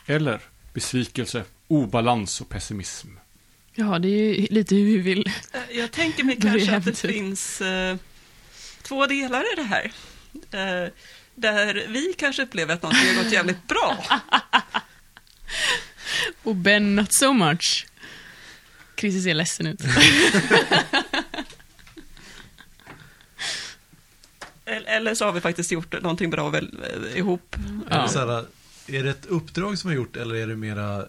Eller 0.06 0.41
besvikelse, 0.73 1.43
obalans 1.67 2.41
och 2.41 2.49
pessimism. 2.49 3.08
Ja, 3.79 3.99
det 3.99 4.07
är 4.07 4.33
ju 4.33 4.47
lite 4.49 4.75
hur 4.75 4.85
vi 4.85 4.97
vill. 4.97 5.31
Eh, 5.53 5.77
Jag 5.77 5.91
tänker 5.91 6.23
mig 6.23 6.37
kanske 6.41 6.75
att 6.75 6.85
det 6.85 6.95
finns 6.95 7.61
eh, 7.61 7.97
två 8.81 9.05
delar 9.05 9.53
i 9.53 9.55
det 9.55 9.63
här. 9.63 9.91
Eh, 10.51 10.91
där 11.35 11.85
vi 11.89 12.13
kanske 12.17 12.43
upplever 12.43 12.73
att 12.73 12.81
någonting 12.81 13.15
har 13.15 13.23
gått 13.23 13.33
jävligt 13.33 13.67
bra. 13.67 14.05
Och 16.43 16.55
Ben 16.55 16.95
not 16.95 17.13
so 17.13 17.33
much. 17.33 17.87
Christer 18.97 19.21
ser 19.21 19.33
ledsen 19.33 19.67
ut. 19.67 19.79
Eller 24.65 24.87
eller 24.95 25.15
så 25.15 25.25
har 25.25 25.31
vi 25.31 25.41
faktiskt 25.41 25.71
gjort 25.71 26.01
någonting 26.01 26.29
bra 26.29 26.49
väl, 26.49 26.77
eh, 27.11 27.17
ihop. 27.17 27.55
Är, 27.55 27.95
Ja. 27.97 28.01
det 28.03 28.09
så 28.09 28.19
här, 28.19 28.45
är 28.87 29.03
det 29.03 29.09
ett 29.09 29.25
uppdrag 29.25 29.77
som 29.77 29.89
vi 29.89 29.95
har 29.95 30.03
gjort 30.03 30.15
eller 30.15 30.35
är 30.35 30.47
det 30.47 30.55
mera 30.55 31.05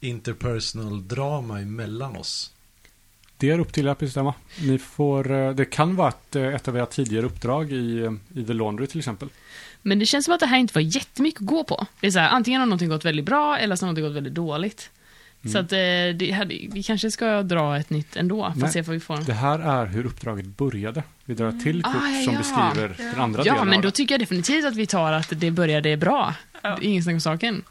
interpersonal 0.00 1.08
drama 1.08 1.60
emellan 1.60 2.16
oss? 2.16 2.52
Det 3.38 3.50
är 3.50 3.58
upp 3.58 3.72
till 3.72 3.86
er 3.86 3.90
att 3.90 3.98
bestämma. 3.98 4.34
Ni 4.62 4.78
får, 4.78 5.32
eh, 5.32 5.50
det 5.50 5.64
kan 5.64 5.96
vara 5.96 6.08
ett, 6.08 6.36
eh, 6.36 6.42
ett 6.54 6.68
av 6.68 6.76
era 6.76 6.86
tidigare 6.86 7.26
uppdrag 7.26 7.72
i, 7.72 7.98
eh, 8.04 8.12
i 8.40 8.44
The 8.44 8.52
Laundry 8.52 8.86
till 8.86 8.98
exempel. 8.98 9.28
Men 9.82 9.98
det 9.98 10.06
känns 10.06 10.24
som 10.24 10.34
att 10.34 10.40
det 10.40 10.46
här 10.46 10.58
inte 10.58 10.74
var 10.74 10.80
jättemycket 10.82 11.40
att 11.40 11.46
gå 11.46 11.64
på. 11.64 11.86
Det 12.00 12.06
är 12.06 12.10
så 12.10 12.18
här, 12.18 12.28
antingen 12.28 12.60
har 12.60 12.66
någonting 12.66 12.88
gått 12.88 13.04
väldigt 13.04 13.24
bra 13.24 13.58
eller 13.58 13.76
så 13.76 13.82
har 13.82 13.86
någonting 13.86 14.04
gått 14.04 14.16
väldigt 14.16 14.34
dåligt. 14.34 14.90
Så 15.52 15.58
att 15.58 15.68
det 15.68 16.34
hade, 16.38 16.54
vi 16.54 16.82
kanske 16.82 17.10
ska 17.10 17.42
dra 17.42 17.76
ett 17.78 17.90
nytt 17.90 18.16
ändå, 18.16 18.52
för 18.58 18.66
att 18.66 18.72
se 18.72 18.82
vad 18.82 18.94
vi 18.94 19.00
får. 19.00 19.16
Det 19.16 19.32
här 19.32 19.58
är 19.58 19.86
hur 19.86 20.06
uppdraget 20.06 20.46
började. 20.46 21.02
Vi 21.24 21.34
drar 21.34 21.48
ett 21.48 21.62
till 21.62 21.82
kort 21.82 21.94
Ah, 21.96 22.08
ja, 22.08 22.24
som 22.24 22.32
ja. 22.34 22.38
beskriver 22.38 22.96
Ja. 22.98 23.04
den 23.12 23.20
andra 23.20 23.42
Ja, 23.44 23.52
delen 23.52 23.68
men 23.68 23.76
av 23.78 23.82
då 23.82 23.90
tycker 23.90 24.14
jag 24.14 24.20
definitivt 24.20 24.64
att 24.64 24.76
vi 24.76 24.86
tar 24.86 25.12
att 25.12 25.32
det 25.40 25.50
började 25.50 25.96
bra. 25.96 26.34
Ja. 26.62 26.76
Det 26.80 26.86
är 26.86 26.88
Ingen 26.88 27.02
snack 27.02 27.14
om 27.14 27.20
saken. 27.20 27.62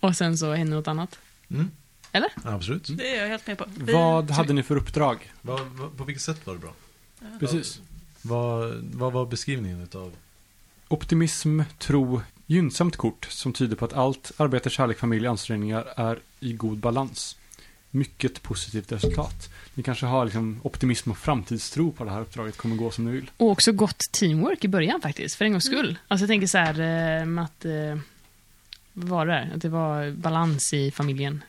Och 0.00 0.16
sen 0.16 0.38
så 0.38 0.52
händer 0.52 0.76
något 0.76 0.88
annat. 0.88 1.18
Mm. 1.50 1.70
Eller? 2.12 2.30
Absolut. 2.44 2.88
Det 2.98 3.16
är 3.16 3.20
jag 3.22 3.28
helt 3.28 3.46
med 3.46 3.58
på. 3.58 3.64
Vi- 3.76 3.92
Vad 3.92 4.30
hade 4.30 4.52
ni 4.52 4.62
för 4.62 4.76
uppdrag? 4.76 5.32
Vad, 5.42 5.60
vad, 5.60 5.96
på 5.96 6.04
vilket 6.04 6.22
sätt 6.22 6.46
var 6.46 6.54
det 6.54 6.60
bra? 6.60 6.72
Precis. 7.40 7.80
Vad, 8.22 8.74
vad 8.92 9.12
var 9.12 9.26
beskrivningen 9.26 9.80
utav? 9.82 10.12
Optimism, 10.88 11.60
tro, 11.78 12.22
gynnsamt 12.46 12.96
kort 12.96 13.26
som 13.30 13.52
tyder 13.52 13.76
på 13.76 13.84
att 13.84 13.92
allt 13.92 14.32
arbete, 14.36 14.70
kärlek, 14.70 14.98
familj, 14.98 15.26
ansträngningar 15.26 15.84
är 15.96 16.18
i 16.40 16.52
god 16.52 16.78
balans. 16.78 17.36
Mycket 17.90 18.42
positivt 18.42 18.92
resultat. 18.92 19.48
Ni 19.74 19.82
kanske 19.82 20.06
har 20.06 20.24
liksom 20.24 20.60
optimism 20.62 21.10
och 21.10 21.18
framtidstro 21.18 21.92
på 21.92 22.04
det 22.04 22.10
här 22.10 22.20
uppdraget 22.20 22.56
kommer 22.56 22.76
gå 22.76 22.90
som 22.90 23.04
ni 23.04 23.10
vill. 23.10 23.30
Och 23.36 23.48
också 23.50 23.72
gott 23.72 23.98
teamwork 24.12 24.64
i 24.64 24.68
början 24.68 25.00
faktiskt, 25.00 25.34
för 25.36 25.44
en 25.44 25.52
gångs 25.52 25.64
skull. 25.64 25.98
Alltså 26.08 26.22
jag 26.22 26.28
tänker 26.28 26.46
så 26.46 26.58
här 26.58 26.80
eh, 27.20 27.26
med 27.26 27.44
att... 27.44 27.64
Vad 28.94 29.08
var 29.08 29.26
det? 29.26 29.32
där? 29.32 29.50
Att 29.54 29.62
det 29.62 29.68
var 29.68 30.10
balans 30.10 30.74
i 30.74 30.90
familjen. 30.90 31.42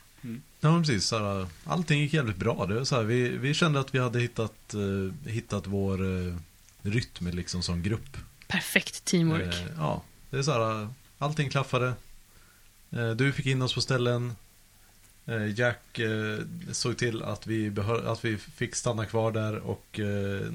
Ja, 0.60 0.70
men 0.72 0.82
precis. 0.82 1.04
Så 1.06 1.18
här, 1.18 1.46
allting 1.64 2.00
gick 2.00 2.12
jävligt 2.14 2.36
bra. 2.36 2.66
Det 2.66 2.74
var 2.74 2.84
så 2.84 2.96
här, 2.96 3.02
vi, 3.02 3.28
vi 3.28 3.54
kände 3.54 3.80
att 3.80 3.94
vi 3.94 3.98
hade 3.98 4.20
hittat, 4.20 4.74
eh, 4.74 5.30
hittat 5.30 5.66
vår 5.66 6.26
eh, 6.28 6.34
rytm 6.82 7.26
liksom 7.28 7.62
som 7.62 7.82
grupp. 7.82 8.16
Perfekt 8.48 9.04
teamwork. 9.04 9.54
Eh, 9.54 9.66
ja, 9.76 10.02
det 10.30 10.38
är 10.38 10.42
så 10.42 10.52
här, 10.52 10.88
allting 11.18 11.50
klaffade. 11.50 11.92
Eh, 12.90 13.10
du 13.10 13.32
fick 13.32 13.46
in 13.46 13.62
oss 13.62 13.74
på 13.74 13.80
ställen. 13.80 14.32
Eh, 15.26 15.58
Jack 15.58 15.98
eh, 15.98 16.38
såg 16.72 16.96
till 16.96 17.22
att 17.22 17.46
vi, 17.46 17.70
behö- 17.70 18.06
att 18.12 18.24
vi 18.24 18.36
fick 18.36 18.74
stanna 18.74 19.06
kvar 19.06 19.32
där 19.32 19.56
och 19.58 20.00
eh, 20.00 20.46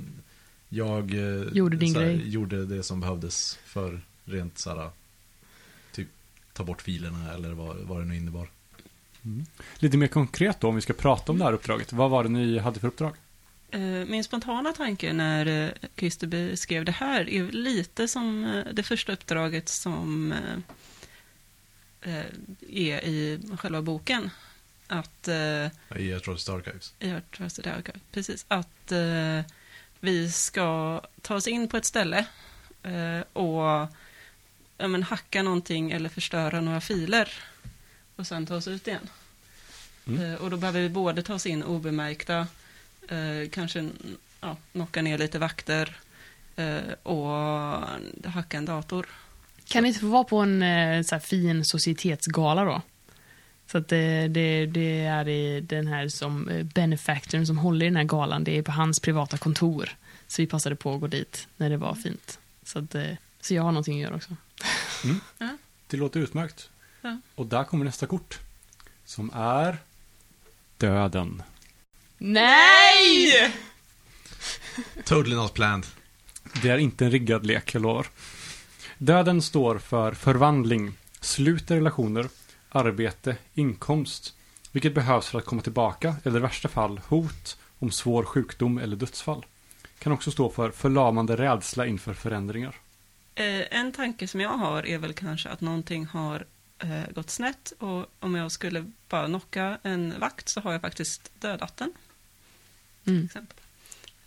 jag 0.70 1.14
Gjorde 1.54 1.78
din 1.78 1.96
här, 1.96 2.02
grej. 2.02 2.30
gjorde 2.30 2.66
det 2.66 2.84
som 2.84 3.00
behövdes 3.02 3.60
för 3.66 4.02
rent 4.26 4.58
så 4.58 4.70
här, 4.70 4.90
ta 6.62 6.66
bort 6.66 6.82
filerna 6.82 7.34
eller 7.34 7.52
vad, 7.52 7.78
vad 7.78 8.02
det 8.02 8.06
nu 8.06 8.16
innebar. 8.16 8.50
Lite 9.80 9.98
mer 9.98 10.08
konkret 10.08 10.60
då, 10.60 10.68
om 10.68 10.76
vi 10.76 10.82
ska 10.82 10.94
prata 10.94 11.32
om 11.32 11.38
det 11.40 11.46
här 11.46 11.54
uppdraget. 11.54 11.94
Vad 11.94 12.10
var 12.10 12.24
det 12.24 12.30
ni 12.30 12.58
hade 12.58 12.80
för 12.80 12.88
uppdrag? 12.88 13.16
Eh, 13.72 13.80
Min 13.82 14.24
spontana 14.24 14.74
tanke 14.74 15.14
när 15.14 15.46
eh, 15.46 15.90
Christer 15.98 16.28
beskrev 16.28 16.86
det 16.86 16.92
här 16.92 17.30
är 17.30 17.52
lite 17.52 18.08
som 18.08 18.46
eh, 18.46 18.74
det 18.74 18.84
första 18.84 19.14
uppdraget 19.14 19.70
som 19.70 20.34
är 22.70 23.06
i 23.06 23.40
själva 23.58 23.82
boken. 23.82 24.30
Att 24.88 25.28
I 25.98 26.14
Atrocity 26.14 26.52
Archives. 26.52 26.94
i 27.00 27.12
Our 27.12 27.22
Trusted 27.38 27.68
Archive, 27.68 28.00
precis. 28.12 28.46
Att 28.48 28.92
vi 30.00 30.32
ska 30.32 31.02
ta 31.22 31.36
oss 31.36 31.48
in 31.48 31.68
på 31.68 31.78
ett 31.78 31.86
ställe 31.86 32.26
och 33.34 33.88
ja, 34.82 34.88
men, 34.88 35.04
hacka 35.04 35.44
någonting 35.44 35.92
eller 35.92 36.10
förstöra 36.10 36.62
några 36.62 36.82
filer 36.82 37.30
och 38.16 38.28
sen 38.28 38.46
ta 38.46 38.56
oss 38.56 38.68
ut 38.68 38.88
igen. 38.88 39.10
Mm. 40.08 40.22
Eh, 40.22 40.36
och 40.36 40.50
då 40.50 40.58
behöver 40.58 40.82
vi 40.82 40.90
både 40.90 41.24
ta 41.24 41.34
oss 41.34 41.46
in 41.46 41.64
obemärkta, 41.64 42.48
eh, 43.08 43.50
kanske 43.52 43.90
ja, 44.42 44.58
knocka 44.72 45.02
ner 45.02 45.18
lite 45.18 45.40
vakter 45.40 45.96
eh, 46.56 46.94
och 47.04 47.30
hacka 48.30 48.58
en 48.58 48.66
dator. 48.66 49.06
Kan 49.68 49.84
det 49.84 49.88
inte 49.88 50.00
få 50.00 50.08
vara 50.08 50.24
på 50.24 50.38
en 50.38 50.62
eh, 50.62 51.04
så 51.04 51.16
här 51.16 51.20
fin 51.20 51.66
societetsgala 51.66 52.66
då? 52.66 52.82
Så 53.72 53.78
att 53.78 53.88
det, 53.88 54.28
det, 54.28 54.66
det 54.66 55.06
är 55.06 55.62
den 55.62 55.88
här 55.88 56.08
som 56.08 56.50
eh, 56.50 56.64
benefactorn 56.64 57.46
som 57.46 57.58
håller 57.58 57.86
i 57.86 57.90
den 57.90 57.96
här 57.96 58.04
galan, 58.04 58.44
det 58.44 58.58
är 58.58 58.62
på 58.62 58.72
hans 58.72 59.00
privata 59.00 59.38
kontor. 59.38 59.90
Så 60.28 60.42
vi 60.42 60.48
passade 60.48 60.76
på 60.76 60.94
att 60.94 61.02
gå 61.02 61.08
dit 61.08 61.48
när 61.58 61.70
det 61.70 61.78
var 61.78 61.96
fint. 61.96 62.40
Så, 62.64 62.80
att, 62.80 62.96
eh, 62.96 63.12
så 63.42 63.54
jag 63.54 63.64
har 63.64 63.72
någonting 63.72 63.96
att 63.96 64.02
göra 64.02 64.16
också. 64.16 64.36
Det 65.88 65.98
låter 65.98 66.20
utmärkt. 66.20 66.70
Ja. 67.02 67.18
Och 67.36 67.46
där 67.46 67.64
kommer 67.64 67.86
nästa 67.86 68.08
kort. 68.08 68.40
Som 69.06 69.32
är 69.34 69.78
döden. 70.78 71.44
Nej! 72.18 73.54
Totally 75.06 75.36
not 75.36 75.54
planned. 75.54 75.86
Det 76.62 76.70
är 76.70 76.78
inte 76.78 77.06
en 77.06 77.12
riggad 77.12 77.46
lek, 77.46 77.76
jag 77.76 77.82
lovar. 77.82 78.08
Döden 78.98 79.42
står 79.42 79.78
för 79.78 80.14
förvandling, 80.14 80.94
slut 81.20 81.72
i 81.72 81.76
relationer, 81.76 82.30
arbete, 82.70 83.36
inkomst, 83.54 84.34
vilket 84.72 84.96
behövs 84.96 85.28
för 85.28 85.40
att 85.40 85.46
komma 85.46 85.62
tillbaka, 85.62 86.16
eller 86.24 86.38
i 86.38 86.42
värsta 86.42 86.68
fall 86.68 87.02
hot 87.08 87.58
om 87.80 87.92
svår 87.92 88.24
sjukdom 88.24 88.78
eller 88.78 88.96
dödsfall. 88.96 89.46
Kan 90.00 90.14
också 90.14 90.32
stå 90.32 90.50
för 90.50 90.72
förlamande 90.72 91.38
rädsla 91.38 91.86
inför 91.86 92.14
förändringar. 92.14 92.76
Eh, 93.36 93.78
en 93.80 93.92
tanke 93.92 94.28
som 94.28 94.42
jag 94.42 94.50
har 94.50 94.86
är 94.86 94.98
väl 94.98 95.14
kanske 95.14 95.50
att 95.50 95.62
någonting 95.62 96.06
har 96.06 96.46
eh, 96.80 97.14
gått 97.16 97.30
snett 97.30 97.74
och 97.80 98.06
om 98.20 98.36
jag 98.36 98.52
skulle 98.52 98.92
bara 99.10 99.28
knocka 99.28 99.78
en 99.84 100.20
vakt 100.20 100.50
så 100.50 100.62
har 100.62 100.72
jag 100.72 100.82
faktiskt 100.82 101.32
dödat 101.40 101.78
den. 101.78 101.94
Mm. 103.06 103.20
Till 103.20 103.26
exempel. 103.26 103.58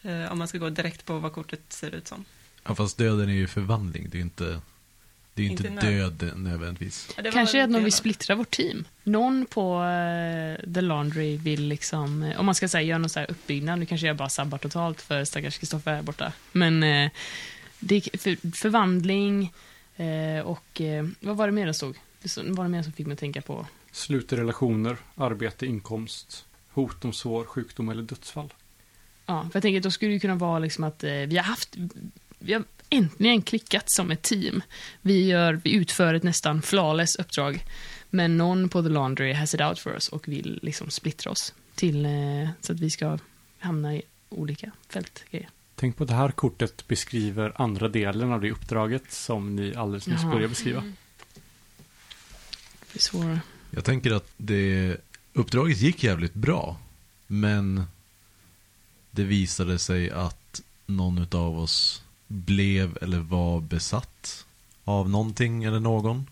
Eh, 0.02 0.32
om 0.32 0.38
man 0.38 0.48
ska 0.48 0.58
gå 0.58 0.70
direkt 0.70 1.04
på 1.04 1.18
vad 1.18 1.32
kortet 1.32 1.60
ser 1.68 1.94
ut 1.94 2.08
som. 2.08 2.24
Ja, 2.64 2.74
fast 2.74 2.98
döden 2.98 3.28
är 3.28 3.34
ju 3.34 3.46
förvandling. 3.46 4.08
Det 4.10 4.16
är 4.16 4.18
ju 4.18 4.24
inte, 4.24 4.60
det 5.34 5.42
är 5.42 5.44
ju 5.44 5.50
inte, 5.50 5.68
Inte 5.68 5.86
död 5.86 6.30
nödvändigtvis. 6.36 7.08
Ja, 7.16 7.30
Kanske 7.32 7.64
att 7.64 7.70
någon 7.70 7.84
vill 7.84 7.92
splittra 7.92 8.34
vårt 8.34 8.50
team. 8.50 8.84
Någon 9.02 9.46
på 9.46 9.84
eh, 9.84 10.72
The 10.74 10.80
Laundry 10.80 11.36
vill 11.36 11.62
liksom, 11.62 12.22
eh, 12.22 12.40
om 12.40 12.46
man 12.46 12.54
ska 12.54 12.68
säga 12.68 12.82
göra 12.82 12.98
någon 12.98 13.10
så 13.10 13.20
här 13.20 13.30
uppbyggnad, 13.30 13.78
nu 13.78 13.86
kanske 13.86 14.06
jag 14.06 14.16
bara 14.16 14.28
sabbar 14.28 14.58
totalt 14.58 15.02
för 15.02 15.24
stackars 15.24 15.58
Kristoffer 15.58 15.94
här 15.94 16.02
borta. 16.02 16.32
Men 16.52 16.82
eh, 16.82 17.10
det 17.78 18.20
för, 18.20 18.56
förvandling 18.56 19.52
eh, 19.96 20.46
och 20.46 20.80
eh, 20.80 21.06
vad 21.20 21.36
var 21.36 21.46
det 21.46 21.52
mer 21.52 21.66
det 21.66 21.74
stod? 21.74 21.96
Det 22.22 22.36
var 22.36 22.64
det 22.64 22.70
mer 22.70 22.82
som 22.82 22.92
fick 22.92 23.06
mig 23.06 23.12
att 23.12 23.20
tänka 23.20 23.42
på? 23.42 23.66
Slut 23.92 24.32
i 24.32 24.36
relationer, 24.36 24.96
arbete, 25.14 25.66
inkomst, 25.66 26.46
hot 26.70 27.04
om 27.04 27.12
svår 27.12 27.44
sjukdom 27.44 27.88
eller 27.88 28.02
dödsfall. 28.02 28.54
Ja, 29.26 29.42
för 29.42 29.56
jag 29.56 29.62
tänker 29.62 29.78
att 29.78 29.82
då 29.82 29.90
skulle 29.90 30.12
det 30.12 30.20
kunna 30.20 30.34
vara 30.34 30.58
liksom 30.58 30.84
att 30.84 31.04
eh, 31.04 31.10
vi 31.10 31.36
har 31.36 31.44
haft, 31.44 31.76
vi 32.38 32.52
har 32.52 32.64
äntligen 32.90 33.42
klickat 33.42 33.84
som 33.86 34.10
ett 34.10 34.22
team. 34.22 34.62
Vi, 35.00 35.26
gör, 35.26 35.60
vi 35.64 35.74
utför 35.74 36.14
ett 36.14 36.22
nästan 36.22 36.62
flawless 36.62 37.16
uppdrag. 37.16 37.64
Men 38.10 38.36
någon 38.36 38.68
på 38.68 38.82
The 38.82 38.88
Laundry 38.88 39.32
has 39.32 39.54
it 39.54 39.60
out 39.60 39.78
for 39.78 39.92
us 39.92 40.08
och 40.08 40.28
vill 40.28 40.58
liksom 40.62 40.90
splittra 40.90 41.30
oss 41.32 41.54
till 41.74 42.06
eh, 42.06 42.48
så 42.60 42.72
att 42.72 42.80
vi 42.80 42.90
ska 42.90 43.18
hamna 43.58 43.94
i 43.94 44.02
olika 44.28 44.70
fältgrejer. 44.88 45.48
Tänk 45.74 45.96
på 45.96 46.04
att 46.04 46.08
det 46.08 46.14
här 46.14 46.30
kortet 46.30 46.88
beskriver 46.88 47.52
andra 47.62 47.88
delen 47.88 48.32
av 48.32 48.40
det 48.40 48.50
uppdraget 48.50 49.12
som 49.12 49.56
ni 49.56 49.74
alldeles 49.74 50.06
nyss 50.06 50.24
började 50.24 50.48
beskriva. 50.48 50.80
Det 52.92 52.98
är 52.98 52.98
svårare. 52.98 53.40
Jag 53.70 53.84
tänker 53.84 54.10
att 54.12 54.32
det, 54.36 54.96
uppdraget 55.32 55.78
gick 55.78 56.04
jävligt 56.04 56.34
bra. 56.34 56.76
Men 57.26 57.84
det 59.10 59.24
visade 59.24 59.78
sig 59.78 60.10
att 60.10 60.62
någon 60.86 61.26
av 61.32 61.58
oss 61.58 62.02
blev 62.26 62.98
eller 63.02 63.18
var 63.18 63.60
besatt 63.60 64.46
av 64.84 65.10
någonting 65.10 65.64
eller 65.64 65.80
någon. 65.80 66.26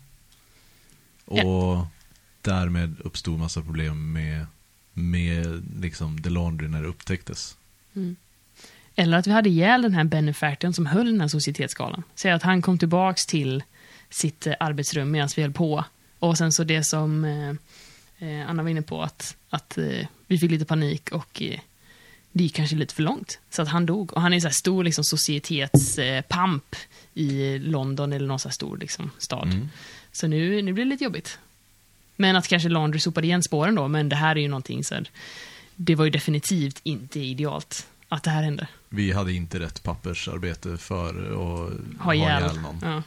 Och 1.25 1.85
därmed 2.41 2.95
uppstod 2.99 3.39
massa 3.39 3.61
problem 3.61 4.11
med, 4.11 4.45
med 4.93 5.63
liksom 5.79 6.21
The 6.21 6.29
Laundry 6.29 6.67
när 6.67 6.81
det 6.81 6.87
upptäcktes. 6.87 7.57
Mm. 7.93 8.15
Eller 8.95 9.17
att 9.17 9.27
vi 9.27 9.31
hade 9.31 9.49
ihjäl 9.49 9.81
den 9.81 9.93
här 9.93 10.03
benefactorn 10.03 10.73
som 10.73 10.85
höll 10.85 11.05
den 11.05 11.21
här 11.21 11.27
societetsskalan. 11.27 12.03
Säg 12.15 12.31
att 12.31 12.43
han 12.43 12.61
kom 12.61 12.77
tillbaks 12.77 13.25
till 13.25 13.63
sitt 14.09 14.47
eh, 14.47 14.53
arbetsrum 14.59 15.11
medan 15.11 15.29
vi 15.35 15.41
höll 15.41 15.53
på. 15.53 15.85
Och 16.19 16.37
sen 16.37 16.51
så 16.51 16.63
det 16.63 16.83
som 16.83 17.25
eh, 17.25 17.49
eh, 18.29 18.49
Anna 18.49 18.63
var 18.63 18.69
inne 18.69 18.81
på, 18.81 19.01
att, 19.01 19.35
att 19.49 19.77
eh, 19.77 20.07
vi 20.27 20.37
fick 20.37 20.51
lite 20.51 20.65
panik 20.65 21.11
och 21.11 21.41
eh, 21.41 21.59
det 22.31 22.43
gick 22.43 22.55
kanske 22.55 22.75
lite 22.75 22.95
för 22.95 23.03
långt. 23.03 23.39
Så 23.49 23.61
att 23.61 23.67
han 23.67 23.85
dog. 23.85 24.13
Och 24.13 24.21
han 24.21 24.33
är 24.33 24.39
så 24.39 24.47
här 24.47 24.53
stor 24.53 24.83
liksom, 24.83 25.03
societetspamp 25.03 26.75
i 27.13 27.57
London 27.59 28.13
eller 28.13 28.27
någon 28.27 28.39
så 28.39 28.47
här 28.47 28.53
stor 28.53 28.77
liksom, 28.77 29.11
stad. 29.17 29.47
Mm. 29.47 29.69
Så 30.11 30.27
nu, 30.27 30.61
nu 30.61 30.73
blir 30.73 30.85
det 30.85 30.89
lite 30.89 31.03
jobbigt. 31.03 31.39
Men 32.15 32.35
att 32.35 32.47
kanske 32.47 32.69
Laundry 32.69 32.99
sopade 32.99 33.27
igen 33.27 33.43
spåren 33.43 33.75
då, 33.75 33.87
men 33.87 34.09
det 34.09 34.15
här 34.15 34.35
är 34.35 34.41
ju 34.41 34.47
någonting 34.47 34.83
så 34.83 34.95
här, 34.95 35.09
det 35.75 35.95
var 35.95 36.05
ju 36.05 36.11
definitivt 36.11 36.79
inte 36.83 37.19
idealt 37.19 37.87
att 38.13 38.23
det 38.23 38.29
här 38.29 38.43
hände. 38.43 38.67
Vi 38.89 39.11
hade 39.11 39.33
inte 39.33 39.59
rätt 39.59 39.83
pappersarbete 39.83 40.77
för 40.77 41.09
att 41.09 42.01
Ha 42.01 42.13
ihjäl. 42.13 42.59
någon. 42.61 42.79
Ja. 42.81 43.03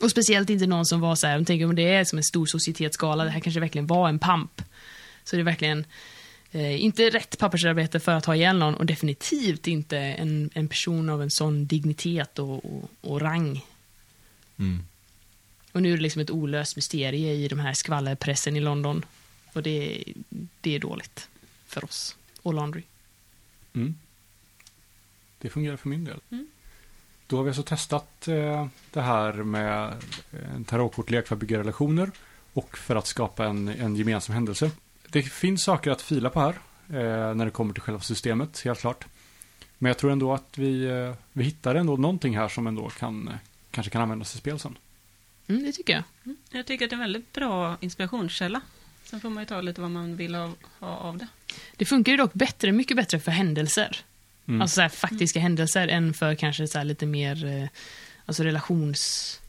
Och 0.00 0.10
speciellt 0.10 0.50
inte 0.50 0.66
någon 0.66 0.86
som 0.86 1.00
var 1.00 1.14
så 1.14 1.26
här, 1.26 1.34
de 1.34 1.44
tänker 1.44 1.66
om 1.66 1.74
det 1.74 1.94
är 1.94 2.04
som 2.04 2.18
en 2.18 2.24
stor 2.24 2.46
societetsskala, 2.46 3.24
det 3.24 3.30
här 3.30 3.40
kanske 3.40 3.60
verkligen 3.60 3.86
var 3.86 4.08
en 4.08 4.18
pamp. 4.18 4.62
Så 5.24 5.36
det 5.36 5.42
är 5.42 5.44
verkligen 5.44 5.84
eh, 6.52 6.84
inte 6.84 7.10
rätt 7.10 7.38
pappersarbete 7.38 8.00
för 8.00 8.12
att 8.12 8.24
ha 8.24 8.36
ihjäl 8.36 8.58
någon 8.58 8.74
och 8.74 8.86
definitivt 8.86 9.66
inte 9.66 9.98
en, 9.98 10.50
en 10.54 10.68
person 10.68 11.08
av 11.10 11.22
en 11.22 11.30
sån 11.30 11.66
dignitet 11.66 12.38
och, 12.38 12.64
och, 12.64 12.90
och 13.00 13.20
rang. 13.20 13.64
Mm. 14.58 14.84
Och 15.72 15.82
nu 15.82 15.92
är 15.92 15.96
det 15.96 16.02
liksom 16.02 16.22
ett 16.22 16.30
olöst 16.30 16.76
mysterie 16.76 17.32
i 17.32 17.48
de 17.48 17.58
här 17.58 17.72
skvallerpressen 17.74 18.56
i 18.56 18.60
London. 18.60 19.04
Och 19.52 19.62
det, 19.62 20.04
det 20.60 20.74
är 20.74 20.78
dåligt 20.78 21.28
för 21.66 21.84
oss 21.84 22.16
och 22.42 22.54
Laundry. 22.54 22.82
Mm. 23.74 23.94
Det 25.38 25.50
fungerar 25.50 25.76
för 25.76 25.88
min 25.88 26.04
del. 26.04 26.20
Mm. 26.30 26.46
Då 27.26 27.36
har 27.36 27.44
vi 27.44 27.50
alltså 27.50 27.62
testat 27.62 28.28
eh, 28.28 28.66
det 28.90 29.00
här 29.00 29.32
med 29.32 29.94
en 30.54 30.64
tarotkortlek 30.64 31.26
för 31.26 31.34
att 31.34 31.40
bygga 31.40 31.58
relationer 31.58 32.10
och 32.52 32.78
för 32.78 32.96
att 32.96 33.06
skapa 33.06 33.46
en, 33.46 33.68
en 33.68 33.96
gemensam 33.96 34.34
händelse. 34.34 34.70
Det 35.08 35.22
finns 35.22 35.64
saker 35.64 35.90
att 35.90 36.02
fila 36.02 36.30
på 36.30 36.40
här 36.40 36.58
eh, 36.88 37.34
när 37.34 37.44
det 37.44 37.50
kommer 37.50 37.72
till 37.72 37.82
själva 37.82 38.00
systemet, 38.00 38.60
helt 38.64 38.80
klart. 38.80 39.04
Men 39.78 39.88
jag 39.90 39.98
tror 39.98 40.12
ändå 40.12 40.34
att 40.34 40.58
vi, 40.58 40.84
eh, 40.84 41.14
vi 41.32 41.44
hittar 41.44 41.74
ändå 41.74 41.96
någonting 41.96 42.36
här 42.36 42.48
som 42.48 42.66
ändå 42.66 42.88
kan, 42.88 43.28
eh, 43.28 43.34
kanske 43.70 43.90
kan 43.90 44.02
användas 44.02 44.34
i 44.34 44.38
spel 44.38 44.58
sen. 44.58 44.78
Mm, 45.46 45.62
det 45.62 45.72
tycker 45.72 45.92
jag. 45.92 46.02
Mm. 46.24 46.36
Jag 46.50 46.66
tycker 46.66 46.84
att 46.84 46.90
det 46.90 46.94
är 46.94 46.98
en 46.98 47.00
väldigt 47.00 47.32
bra 47.32 47.76
inspirationskälla. 47.80 48.60
Sen 49.04 49.20
får 49.20 49.30
man 49.30 49.42
ju 49.42 49.46
ta 49.46 49.60
lite 49.60 49.80
vad 49.80 49.90
man 49.90 50.16
vill 50.16 50.34
ha, 50.34 50.50
ha 50.80 50.88
av 50.96 51.18
det. 51.18 51.26
Det 51.76 51.84
funkar 51.84 52.12
ju 52.12 52.18
dock 52.18 52.32
bättre, 52.34 52.72
mycket 52.72 52.96
bättre 52.96 53.20
för 53.20 53.30
händelser. 53.32 53.96
Mm. 54.46 54.62
Alltså 54.62 54.74
så 54.74 54.80
här, 54.80 54.88
faktiska 54.88 55.40
händelser 55.40 55.88
än 55.88 56.14
för 56.14 56.34
kanske 56.34 56.68
så 56.68 56.78
här 56.78 56.84
lite 56.84 57.06
mer 57.06 57.44
eh, 57.44 57.68
alltså 58.26 58.42
relations... 58.42 59.40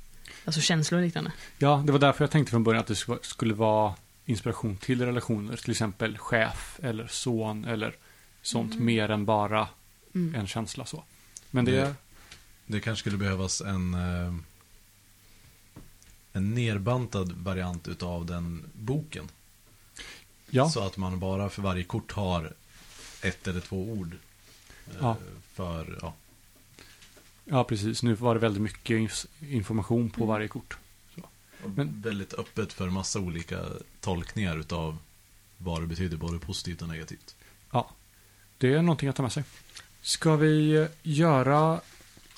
Alltså 0.46 0.62
känslor 0.62 1.00
och 1.00 1.06
liknande. 1.06 1.32
Ja, 1.58 1.84
det 1.86 1.92
var 1.92 2.00
därför 2.00 2.24
jag 2.24 2.32
tänkte 2.32 2.52
från 2.52 2.64
början 2.64 2.82
att 2.82 2.88
det 2.88 2.94
sk- 2.94 3.20
skulle 3.22 3.54
vara 3.54 3.94
inspiration 4.26 4.78
till 4.78 5.06
relationer. 5.06 5.56
Till 5.58 5.72
exempel 5.72 6.18
chef 6.18 6.80
eller 6.84 7.08
son 7.08 7.66
eller 7.66 7.96
sånt. 8.42 8.74
Mm. 8.74 8.86
Mer 8.86 9.10
än 9.12 9.26
bara 9.26 9.68
Mm. 10.16 10.36
en 10.36 10.48
känsla 10.48 10.86
så. 10.86 11.04
Men 11.52 11.66
det, 11.66 11.72
Det- 11.72 11.96
Det 12.68 12.80
kanske 12.80 13.00
skulle 13.00 13.18
behövas 13.18 13.62
en, 13.62 13.94
eh, 13.94 14.34
en 16.34 16.54
nerbantad 16.56 17.32
variant 17.32 17.88
utav 17.88 18.26
den 18.26 18.70
boken. 18.74 19.28
Ja, 20.56 20.70
Så 20.70 20.80
att 20.80 20.98
man 20.98 21.20
bara 21.20 21.50
för 21.50 21.62
varje 21.62 21.84
kort 21.84 22.12
har 22.12 22.54
ett 23.22 23.48
eller 23.48 23.60
två 23.62 23.84
ord. 23.92 24.14
eh, 24.88 24.94
Ja. 25.02 25.18
För, 25.54 25.98
ja. 26.02 26.14
ja, 27.46 27.64
precis. 27.64 28.04
Nu 28.04 28.14
var 28.14 28.34
det 28.34 28.40
väldigt 28.40 28.62
mycket 28.64 28.96
inf- 28.98 29.28
information 29.50 30.10
på 30.10 30.18
Mm. 30.24 30.28
varje 30.28 30.48
kort. 30.48 30.78
Men- 31.76 32.02
väldigt 32.02 32.34
öppet 32.34 32.74
för 32.74 32.90
massa 32.90 33.20
olika 33.20 33.60
tolkningar 34.02 34.58
utav 34.60 34.98
vad 35.58 35.82
det 35.82 35.88
betyder, 35.88 36.18
både 36.18 36.40
positivt 36.40 36.82
och 36.82 36.88
negativt. 36.88 37.36
Det 38.58 38.74
är 38.74 38.82
någonting 38.82 39.10
att 39.10 39.16
ta 39.16 39.24
med 39.24 39.32
sig. 39.32 39.44
Ska 40.02 40.36
vi 40.36 40.88
göra 41.04 41.82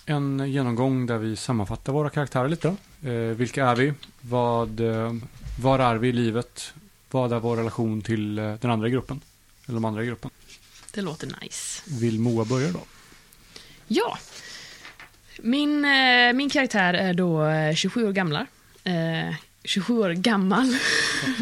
en 0.06 0.52
genomgång 0.52 1.06
där 1.06 1.18
vi 1.18 1.36
sammanfattar 1.36 1.94
våra 1.94 2.10
karaktärer 2.10 2.50
lite? 2.50 2.76
Eh, 3.04 3.12
vilka 3.14 3.66
är 3.66 3.76
vi? 3.76 3.94
Vad, 4.22 4.80
eh, 4.80 5.14
var 5.62 5.80
är 5.80 5.96
vi 5.96 6.08
i 6.08 6.12
livet? 6.12 6.74
Vad 7.12 7.34
är 7.34 7.40
vår 7.40 7.58
relation 7.58 8.02
till 8.02 8.40
eh, 8.40 8.54
den 8.54 8.72
andra 8.72 8.90
gruppen? 8.90 9.22
Eller 9.66 9.74
de 9.74 9.86
andra 9.86 10.04
i 10.04 10.06
gruppen? 10.06 10.32
Det 10.94 11.02
låter 11.02 11.42
nice. 11.42 11.84
Vill 12.00 12.20
Moa 12.20 12.46
börja 12.46 12.72
då? 12.72 12.82
Ja. 13.88 14.18
Min, 15.40 15.86
eh, 15.86 16.34
min 16.34 16.50
karaktär 16.50 16.94
är 16.94 17.14
då 17.14 17.46
eh, 17.46 17.76
27 17.76 18.08
år 18.08 18.12
gammal. 18.12 18.46
Eh, 18.84 19.36
27 19.64 19.94
år 20.00 20.10
gammal. 20.10 20.78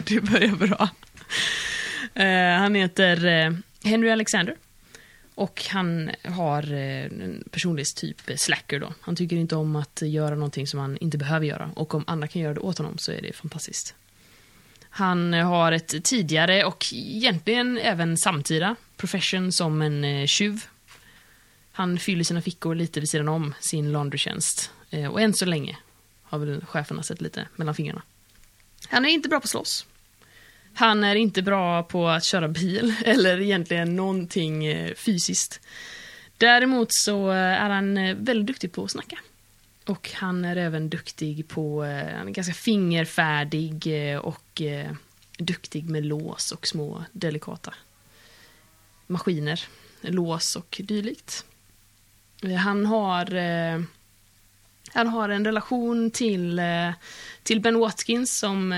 det 0.06 0.22
börjar 0.22 0.56
bra. 0.56 0.90
Eh, 2.14 2.60
han 2.60 2.76
heter 2.76 3.26
eh, 3.26 3.54
Henry 3.84 4.10
Alexander. 4.10 4.56
Och 5.36 5.64
han 5.70 6.12
har 6.24 6.74
eh, 6.74 7.06
en 7.06 7.44
personlighetstyp 7.52 8.30
eh, 8.30 8.36
slacker 8.36 8.80
då. 8.80 8.94
Han 9.02 9.16
tycker 9.16 9.36
inte 9.36 9.56
om 9.56 9.76
att 9.76 10.02
göra 10.02 10.36
någonting 10.36 10.68
som 10.68 10.80
han 10.80 10.98
inte 10.98 11.18
behöver 11.18 11.46
göra. 11.46 11.72
Och 11.76 11.94
om 11.94 12.04
andra 12.08 12.28
kan 12.28 12.42
göra 12.42 12.54
det 12.54 12.60
åt 12.60 12.78
honom 12.78 12.98
så 12.98 13.12
är 13.12 13.22
det 13.22 13.34
fantastiskt. 13.34 13.96
Han 14.98 15.34
har 15.34 15.72
ett 15.72 16.04
tidigare 16.04 16.66
och 16.66 16.86
egentligen 16.94 17.78
även 17.78 18.18
samtida 18.18 18.76
profession 18.98 19.52
som 19.52 19.82
en 19.82 20.04
eh, 20.04 20.26
tjuv. 20.26 20.66
Han 21.72 22.00
fyller 22.00 22.24
sina 22.24 22.42
fickor 22.42 22.76
lite 22.76 23.00
vid 23.00 23.10
sidan 23.10 23.28
om 23.28 23.54
sin 23.60 23.92
laundrytjänst. 23.92 24.72
Eh, 24.90 25.12
och 25.12 25.22
än 25.22 25.34
så 25.34 25.46
länge 25.46 25.78
har 26.24 26.40
väl 26.40 26.66
cheferna 26.66 27.04
sett 27.04 27.22
lite 27.22 27.48
mellan 27.56 27.76
fingrarna. 27.76 28.02
Han 28.88 29.06
är 29.06 29.10
inte 29.10 29.30
bra 29.30 29.40
på 29.40 29.44
att 29.44 29.50
slåss. 29.50 29.86
Han 30.74 31.04
är 31.04 31.16
inte 31.16 31.42
bra 31.42 31.84
på 31.84 32.08
att 32.08 32.24
köra 32.24 32.48
bil 32.48 32.96
eller 33.06 33.42
egentligen 33.42 33.96
någonting 33.96 34.66
eh, 34.66 34.94
fysiskt. 34.94 35.62
Däremot 36.38 36.94
så 36.94 37.30
är 37.30 37.70
han 37.70 37.96
väldigt 38.26 38.48
duktig 38.48 38.72
på 38.72 38.84
att 38.84 38.92
snacka. 38.92 39.18
Och 39.86 40.12
han 40.14 40.46
är 40.46 40.56
även 40.56 40.90
duktig 40.90 41.48
på, 41.48 41.84
eh, 41.84 42.18
han 42.18 42.28
är 42.28 42.32
ganska 42.32 42.54
fingerfärdig 42.54 43.88
eh, 43.88 44.18
och 44.18 44.62
eh, 44.62 44.92
duktig 45.38 45.90
med 45.90 46.06
lås 46.06 46.52
och 46.52 46.68
små 46.68 47.06
delikata 47.12 47.74
maskiner, 49.08 49.62
lås 50.02 50.56
och 50.56 50.82
dylikt. 50.84 51.46
Han 52.60 52.86
har, 52.86 53.26
han 54.94 55.08
har 55.08 55.30
en 55.30 55.46
relation 55.46 56.12
till, 56.12 56.62
till 57.44 57.62
Ben 57.62 57.80
Watkins 57.80 58.38
som 58.38 58.74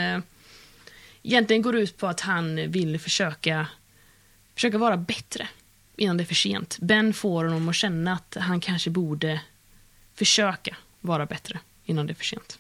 egentligen 1.24 1.62
går 1.62 1.76
ut 1.76 1.98
på 1.98 2.08
att 2.08 2.22
han 2.22 2.72
vill 2.72 3.00
försöka, 3.00 3.67
försöka 4.56 4.78
vara 4.78 4.98
bättre 4.98 5.48
innan 5.96 6.17
det 6.17 6.24
är 6.24 6.26
för 6.26 6.36
sent. 6.36 6.78
Ben 6.82 7.13
får 7.13 7.46
honom 7.46 7.70
att 7.70 7.76
känna 7.76 8.13
att 8.13 8.38
han 8.39 8.60
kanske 8.60 8.89
borde 8.89 9.41
försöka 10.15 10.78
vara 11.02 11.26
bättre 11.26 11.60
innan 11.86 12.08
det 12.08 12.14
är 12.14 12.16
för 12.16 12.26
sent. 12.26 12.60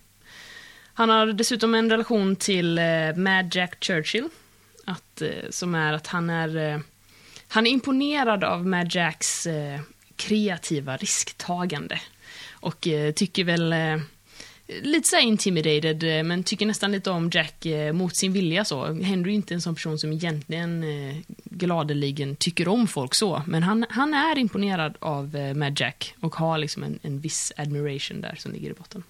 Han 0.93 1.09
har 1.09 1.27
dessutom 1.27 1.75
en 1.75 1.89
relation 1.89 2.35
till 2.35 2.77
eh, 2.77 3.15
Mad 3.15 3.55
Jack 3.55 3.83
Churchill. 3.83 4.29
Att, 4.85 5.21
eh, 5.21 5.49
som 5.49 5.75
är 5.75 5.93
att 5.93 6.07
han 6.07 6.29
är, 6.29 6.57
eh, 6.57 6.79
han 7.47 7.67
är 7.67 7.71
imponerad 7.71 8.43
av 8.43 8.67
Mad 8.67 8.95
Jacks 8.95 9.47
eh, 9.47 9.79
kreativa 10.15 10.97
risktagande. 10.97 11.99
Och 12.51 12.87
eh, 12.87 13.11
tycker 13.11 13.43
väl 13.43 13.73
eh, 13.73 13.97
lite 14.67 15.07
så 15.07 15.19
intimidated, 15.19 16.03
eh, 16.03 16.23
men 16.23 16.43
tycker 16.43 16.65
nästan 16.65 16.91
lite 16.91 17.09
om 17.09 17.29
Jack 17.33 17.65
eh, 17.65 17.93
mot 17.93 18.17
sin 18.17 18.33
vilja 18.33 18.65
så. 18.65 18.85
Henry 18.85 19.31
är 19.31 19.35
inte 19.35 19.53
en 19.53 19.61
sån 19.61 19.75
person 19.75 19.99
som 19.99 20.13
egentligen 20.13 20.83
eh, 20.83 21.15
gladeligen 21.43 22.35
tycker 22.35 22.67
om 22.67 22.87
folk 22.87 23.15
så, 23.15 23.41
men 23.47 23.63
han, 23.63 23.85
han 23.89 24.13
är 24.13 24.37
imponerad 24.37 24.97
av 24.99 25.53
Mad 25.55 25.79
Jack 25.79 26.15
och 26.19 26.35
har 26.35 26.57
liksom 26.57 26.83
en, 26.83 26.99
en 27.01 27.19
viss 27.19 27.51
admiration 27.57 28.21
där 28.21 28.35
som 28.35 28.51
ligger 28.51 28.69
i 28.69 28.73
botten. 28.73 29.03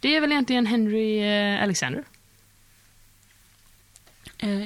Det 0.00 0.16
är 0.16 0.20
väl 0.20 0.32
egentligen 0.32 0.66
Henry 0.66 1.22
Alexander. 1.58 2.04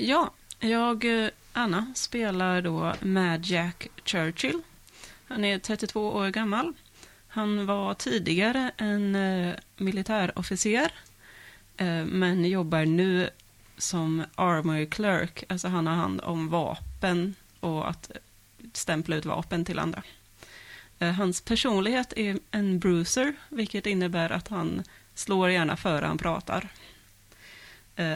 Ja, 0.01 0.31
jag, 0.61 1.07
Anna, 1.53 1.93
spelar 1.95 2.63
då 2.63 2.95
Mad 3.01 3.47
Jack 3.47 3.89
Churchill. 4.05 4.63
Han 5.29 5.45
är 5.45 5.59
32 5.59 6.09
år 6.09 6.29
gammal. 6.29 6.75
Han 7.29 7.67
var 7.67 7.95
tidigare 7.95 8.71
en 8.77 9.15
eh, 9.15 9.55
militärofficer, 9.77 10.93
eh, 11.77 12.05
men 12.05 12.45
jobbar 12.45 12.85
nu 12.85 13.31
som 13.79 14.25
armory 14.35 14.87
clerk. 14.87 15.45
Alltså 15.49 15.69
han 15.69 15.87
har 15.87 15.95
hand 15.95 16.21
om 16.21 16.49
vapen 16.49 17.35
och 17.61 17.89
att 17.89 18.11
stämpla 18.73 19.17
ut 19.17 19.25
vapen 19.25 19.65
till 19.65 19.79
andra. 19.79 20.03
Eh, 20.99 21.13
hans 21.13 21.41
personlighet 21.41 22.13
är 22.17 22.39
en 22.51 22.79
bruiser, 22.79 23.35
vilket 23.49 23.87
innebär 23.87 24.31
att 24.31 24.49
han 24.49 24.83
slår 25.15 25.51
gärna 25.51 25.77
före 25.77 26.07
han 26.07 26.19
pratar. 26.19 26.69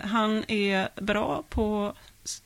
Han 0.03 0.45
är 0.49 0.89
bra 1.01 1.45
på 1.49 1.95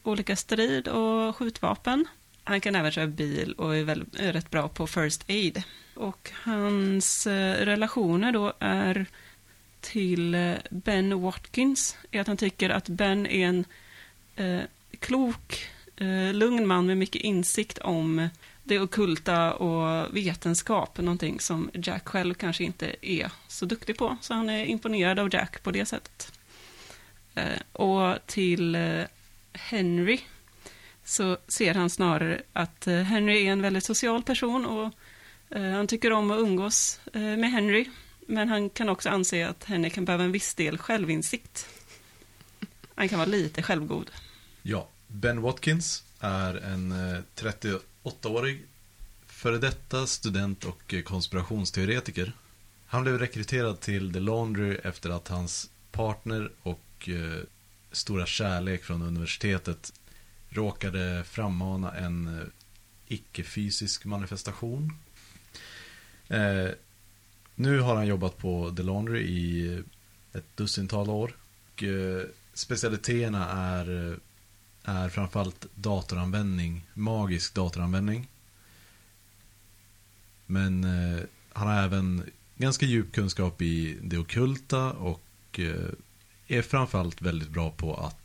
olika 0.03 0.37
strid 0.37 0.89
och 0.89 1.37
skjutvapen. 1.37 2.07
Han 2.49 2.61
kan 2.61 2.75
även 2.75 2.93
köra 2.93 3.07
bil 3.07 3.53
och 3.53 3.77
är, 3.77 3.85
väl, 3.85 4.05
är 4.19 4.33
rätt 4.33 4.51
bra 4.51 4.69
på 4.69 4.87
first 4.87 5.31
aid. 5.31 5.63
Och 5.95 6.31
hans 6.35 7.27
eh, 7.27 7.65
relationer 7.65 8.33
då 8.33 8.53
är 8.59 9.07
till 9.81 10.35
eh, 10.35 10.55
Ben 10.71 11.21
Watkins 11.21 11.97
är 12.11 12.21
att 12.21 12.27
han 12.27 12.37
tycker 12.37 12.71
att 12.71 12.89
Ben 12.89 13.27
är 13.27 13.47
en 13.47 13.65
eh, 14.37 14.61
klok, 14.99 15.69
eh, 15.97 16.33
lugn 16.33 16.67
man 16.67 16.87
med 16.87 16.99
mycket 16.99 17.23
insikt 17.23 17.79
om 17.79 18.29
det 18.63 18.81
ockulta 18.81 19.55
och 19.55 20.17
vetenskap, 20.17 20.99
någonting 20.99 21.41
som 21.41 21.71
Jack 21.75 22.09
själv 22.09 22.35
kanske 22.35 22.65
inte 22.65 22.97
är 23.03 23.31
så 23.49 23.67
duktig 23.67 23.99
på. 23.99 24.17
Så 24.21 24.35
han 24.35 24.51
är 24.51 24.65
imponerad 24.65 25.19
av 25.19 25.35
Jack 25.35 25.63
på 25.63 25.71
det 25.71 25.87
sättet. 25.87 26.33
Eh, 27.35 27.61
och 27.73 28.27
till 28.27 28.75
eh, 28.75 29.03
Henry 29.53 30.21
så 31.07 31.37
ser 31.49 31.75
han 31.75 31.91
snarare 31.91 32.43
att 32.53 32.87
eh, 32.87 32.95
Henry 32.95 33.47
är 33.47 33.53
en 33.53 33.63
väldigt 33.63 33.85
social 33.85 34.23
person 34.23 34.67
och 34.67 34.93
eh, 35.51 35.63
han 35.63 35.87
tycker 35.87 36.13
om 36.13 36.31
att 36.31 36.39
umgås 36.39 37.01
eh, 37.13 37.21
med 37.21 37.51
Henry. 37.51 37.85
Men 38.27 38.49
han 38.49 38.71
kan 38.71 38.89
också 38.89 39.09
anse 39.09 39.49
att 39.49 39.65
Henry 39.65 39.91
kan 39.91 40.05
behöva 40.05 40.25
en 40.25 40.33
viss 40.33 40.55
del 40.55 40.79
självinsikt. 40.79 41.67
Han 42.95 43.09
kan 43.09 43.19
vara 43.19 43.29
lite 43.29 43.63
självgod. 43.63 44.11
Ja, 44.63 44.89
Ben 45.07 45.41
Watkins 45.41 46.05
är 46.21 46.55
en 46.55 46.95
38-årig 47.35 48.63
före 49.27 49.59
detta 49.59 50.07
student 50.07 50.65
och 50.65 50.95
konspirationsteoretiker. 51.05 52.33
Han 52.87 53.03
blev 53.03 53.19
rekryterad 53.19 53.81
till 53.81 54.13
The 54.13 54.21
Laundry 54.21 54.75
efter 54.75 55.11
att 55.11 55.29
hans 55.29 55.71
partner 55.93 56.51
och 56.63 57.09
stora 57.93 58.27
kärlek 58.27 58.85
från 58.85 59.03
universitetet 59.03 59.93
råkade 60.57 61.25
frammana 61.25 61.93
en 61.93 62.39
eh, 62.39 62.45
icke-fysisk 63.07 64.05
manifestation. 64.05 64.93
Eh, 66.29 66.69
nu 67.55 67.81
har 67.81 67.97
han 67.97 68.07
jobbat 68.07 68.39
på 68.39 68.75
The 68.77 68.83
Laundry 68.83 69.21
i 69.21 69.75
eh, 69.75 69.81
ett 70.39 70.57
dussintal 70.57 71.11
år. 71.11 71.37
Och, 71.73 71.83
eh, 71.83 72.23
specialiteterna 72.55 73.51
är, 73.51 74.11
eh, 74.11 74.17
är 74.83 75.09
framförallt 75.09 75.67
datoranvändning, 75.75 76.87
magisk 76.95 77.55
datoranvändning. 77.55 78.29
Men 80.47 80.85
eh, 80.85 81.23
han 81.53 81.69
har 81.69 81.83
även 81.83 82.31
ganska 82.57 82.87
djup 82.87 83.13
kunskap 83.13 83.63
i 83.63 83.99
det 84.03 84.19
ockulta 84.19 84.93
och 84.93 85.61
eh, 85.61 85.91
är 86.47 86.63
framförallt 86.63 87.23
väldigt 87.23 87.49
bra 87.49 87.71
på 87.71 87.95
att, 87.95 88.17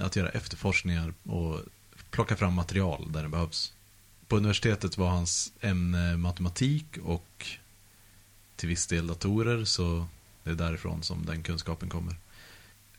att 0.00 0.16
göra 0.16 0.28
efterforskningar 0.28 1.14
och 1.22 1.60
plocka 2.10 2.36
fram 2.36 2.54
material 2.54 3.12
där 3.12 3.22
det 3.22 3.28
behövs. 3.28 3.72
På 4.28 4.36
universitetet 4.36 4.98
var 4.98 5.08
hans 5.08 5.52
ämne 5.60 6.16
matematik 6.16 6.98
och 7.02 7.46
till 8.56 8.68
viss 8.68 8.86
del 8.86 9.06
datorer, 9.06 9.64
så 9.64 10.06
det 10.44 10.50
är 10.50 10.54
därifrån 10.54 11.02
som 11.02 11.26
den 11.26 11.42
kunskapen 11.42 11.88
kommer. 11.88 12.16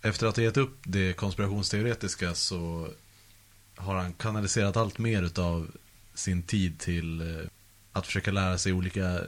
Efter 0.01 0.27
att 0.27 0.35
ha 0.35 0.43
gett 0.43 0.57
upp 0.57 0.77
det 0.83 1.13
konspirationsteoretiska 1.13 2.35
så 2.35 2.89
har 3.75 3.95
han 3.95 4.13
kanaliserat 4.13 4.77
allt 4.77 4.97
mer 4.97 5.23
utav 5.23 5.71
sin 6.13 6.43
tid 6.43 6.79
till 6.79 7.21
eh, 7.21 7.45
att 7.91 8.05
försöka 8.05 8.31
lära 8.31 8.57
sig 8.57 8.73
olika 8.73 9.21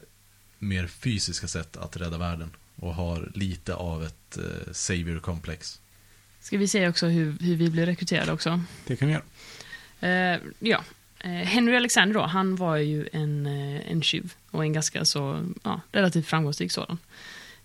mer 0.59 0.87
fysiska 0.87 1.47
sätt 1.47 1.77
att 1.77 1.97
rädda 1.97 2.17
världen 2.17 2.49
och 2.75 2.95
har 2.95 3.31
lite 3.33 3.75
av 3.75 4.03
ett 4.03 4.37
eh, 4.37 4.71
savior-komplex. 4.71 5.81
Ska 6.45 6.57
vi 6.57 6.67
säga 6.67 6.89
också 6.89 7.07
hur, 7.07 7.37
hur 7.39 7.55
vi 7.55 7.69
blev 7.69 7.85
rekryterade 7.85 8.31
också? 8.31 8.61
Det 8.87 8.95
kan 8.95 9.07
vi 9.07 9.13
göra. 9.13 10.33
Eh, 10.33 10.41
ja. 10.59 10.83
Eh, 11.19 11.29
Henry 11.31 11.75
Alexander 11.75 12.13
då, 12.13 12.21
han 12.21 12.55
var 12.55 12.75
ju 12.75 13.07
en, 13.11 13.45
eh, 13.45 13.91
en 13.91 14.01
tjuv 14.01 14.33
och 14.51 14.63
en 14.63 14.73
ganska 14.73 15.05
så, 15.05 15.45
ja, 15.63 15.81
relativt 15.91 16.27
framgångsrik 16.27 16.71
sådan. 16.71 16.97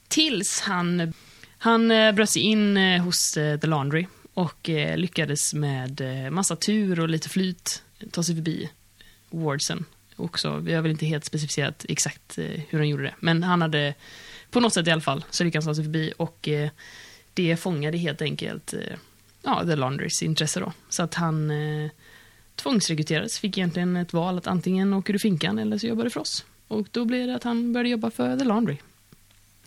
Tills 0.08 0.60
han, 0.60 1.12
han 1.58 1.90
eh, 1.90 2.12
bröt 2.12 2.30
sig 2.30 2.42
in 2.42 2.76
hos 2.76 3.32
The 3.32 3.66
Laundry 3.66 4.06
och 4.34 4.70
lyckades 4.96 5.54
med 5.54 6.02
massa 6.32 6.56
tur 6.56 7.00
och 7.00 7.08
lite 7.08 7.28
flyt 7.28 7.82
ta 8.10 8.22
sig 8.22 8.34
förbi 8.34 8.70
Wardsen. 9.30 9.84
Också, 10.16 10.56
vi 10.56 10.74
har 10.74 10.82
väl 10.82 10.90
inte 10.90 11.06
helt 11.06 11.24
specificerat 11.24 11.86
exakt 11.88 12.38
hur 12.68 12.78
han 12.78 12.88
gjorde 12.88 13.02
det, 13.02 13.14
men 13.20 13.42
han 13.42 13.62
hade 13.62 13.94
på 14.50 14.60
något 14.60 14.74
sätt 14.74 14.86
i 14.86 14.90
alla 14.90 15.00
fall 15.00 15.24
så 15.30 15.44
lyckades 15.44 15.66
han 15.66 15.74
ta 15.74 15.76
sig 15.76 15.84
förbi 15.84 16.12
och 16.16 16.48
det 17.48 17.56
fångade 17.56 17.98
helt 17.98 18.22
enkelt 18.22 18.72
eh, 18.72 18.80
ja, 19.42 19.64
The 19.66 19.76
Laundrys 19.76 20.22
intresse 20.22 20.60
då. 20.60 20.72
Så 20.88 21.02
att 21.02 21.14
han 21.14 21.50
eh, 21.50 21.90
tvångsrekryterades, 22.56 23.38
fick 23.38 23.58
egentligen 23.58 23.96
ett 23.96 24.12
val 24.12 24.38
att 24.38 24.46
antingen 24.46 24.94
åker 24.94 25.12
du 25.12 25.18
finkan 25.18 25.58
eller 25.58 25.78
så 25.78 25.86
jobbar 25.86 26.04
du 26.04 26.10
för 26.10 26.20
oss. 26.20 26.44
Och 26.68 26.88
då 26.90 27.04
blev 27.04 27.26
det 27.26 27.34
att 27.34 27.44
han 27.44 27.72
började 27.72 27.88
jobba 27.88 28.10
för 28.10 28.36
The 28.38 28.44
Laundry. 28.44 28.76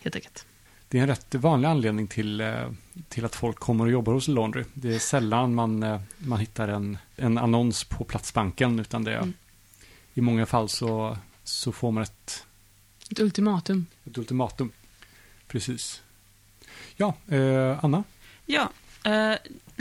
Helt 0.02 0.16
enkelt. 0.16 0.46
det 0.90 0.98
är 0.98 1.02
en 1.02 1.08
rätt 1.08 1.36
vanlig 1.36 1.68
anledning 1.68 2.08
till, 2.08 2.42
eh, 2.42 2.72
till 3.10 3.26
att 3.26 3.36
folk 3.36 3.58
kommer 3.60 3.86
och 3.86 3.92
jobbar 3.92 4.14
hos 4.14 4.28
Laundry. 4.28 4.64
Det 4.74 4.96
är 4.96 5.00
sällan 5.00 5.56
man, 5.56 5.84
eh, 5.84 6.02
man 6.18 6.40
hittar 6.40 6.68
en, 6.68 6.98
en 7.16 7.38
annons 7.38 7.84
på 7.84 8.04
Platsbanken, 8.04 8.80
utan 8.80 9.04
det 9.04 9.14
Mm. 9.16 9.34
i 10.14 10.22
många 10.22 10.46
fall 10.46 10.70
så, 10.70 11.18
så 11.44 11.72
får 11.72 11.92
man 11.92 12.04
ett, 12.04 12.46
Ett 13.12 13.20
ultimatum. 13.20 13.86
ett 14.06 14.18
ultimatum. 14.18 14.72
Precis. 15.48 16.02
Ja, 16.96 17.16
eh, 17.28 17.86
Anna? 17.86 18.04
Ja, 18.46 18.70
eh, 19.04 19.32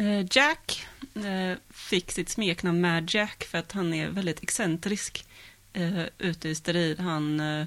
eh, 0.06 0.26
Jack 0.30 0.86
eh, 1.14 1.58
fick 1.70 2.12
sitt 2.12 2.28
smeknamn 2.28 2.80
Mad 2.80 3.14
Jack 3.14 3.44
för 3.44 3.58
att 3.58 3.72
han 3.72 3.94
är 3.94 4.08
väldigt 4.08 4.42
excentrisk 4.42 5.24
eh, 5.72 6.02
ute 6.18 6.48
i 6.48 6.54
strid. 6.54 7.00
Han 7.00 7.40
eh, 7.40 7.66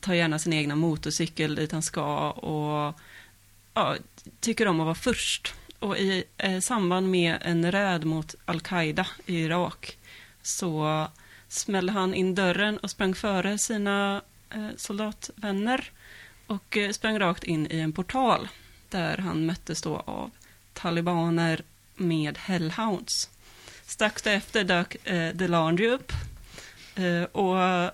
tar 0.00 0.14
gärna 0.14 0.38
sin 0.38 0.52
egna 0.52 0.76
motorcykel 0.76 1.54
dit 1.54 1.72
han 1.72 1.82
ska 1.82 2.30
och 2.30 3.00
ja, 3.74 3.96
tycker 4.40 4.68
om 4.68 4.80
att 4.80 4.84
vara 4.84 4.94
först. 4.94 5.54
Och 5.78 5.98
i 5.98 6.24
eh, 6.36 6.60
samband 6.60 7.10
med 7.10 7.38
en 7.40 7.72
räd 7.72 8.04
mot 8.04 8.34
Al-Qaida 8.44 9.06
i 9.26 9.36
Irak 9.36 9.98
så 10.42 11.06
smällde 11.48 11.92
han 11.92 12.14
in 12.14 12.34
dörren 12.34 12.78
och 12.78 12.90
sprang 12.90 13.14
före 13.14 13.58
sina 13.58 14.22
eh, 14.50 14.68
soldatvänner 14.76 15.90
och 16.46 16.76
eh, 16.76 16.90
sprang 16.90 17.18
rakt 17.18 17.44
in 17.44 17.66
i 17.70 17.80
en 17.80 17.92
portal 17.92 18.48
där 18.90 19.16
han 19.16 19.46
möttes 19.46 19.82
då 19.82 19.96
av 19.96 20.30
talibaner 20.72 21.62
med 21.96 22.38
hellhounds. 22.38 23.30
Strax 23.86 24.22
därefter 24.22 24.64
dök 24.64 25.06
eh, 25.06 25.34
Delandry 25.34 25.88
upp 25.88 26.12
eh, 26.94 27.22
och 27.22 27.92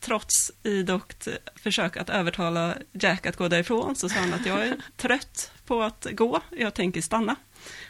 trots 0.00 0.52
idogt 0.62 1.28
försök 1.54 1.96
att 1.96 2.10
övertala 2.10 2.74
Jack 2.92 3.26
att 3.26 3.36
gå 3.36 3.48
därifrån 3.48 3.96
så 3.96 4.08
sa 4.08 4.20
han 4.20 4.34
att 4.34 4.46
jag 4.46 4.66
är 4.66 4.76
trött 4.96 5.52
på 5.66 5.82
att 5.82 6.06
gå, 6.10 6.40
jag 6.58 6.74
tänker 6.74 7.00
stanna. 7.00 7.36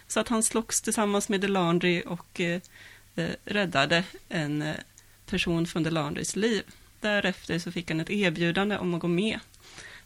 Så 0.09 0.21
att 0.21 0.29
han 0.29 0.43
slogs 0.43 0.83
tillsammans 0.83 1.29
med 1.29 1.41
Delandry 1.41 2.03
och 2.07 2.41
eh, 2.41 2.61
eh, 3.17 3.31
räddade 3.45 4.05
en 4.29 4.63
eh, 4.63 4.75
person 5.27 5.67
från 5.67 5.83
Delandrys 5.83 6.37
liv. 6.37 6.63
Därefter 7.01 7.59
så 7.59 7.73
fick 7.73 7.91
han 7.91 8.01
ett 8.01 8.11
erbjudande 8.11 8.79
om 8.79 8.95
att 8.95 9.01
gå 9.01 9.09
med. 9.09 9.41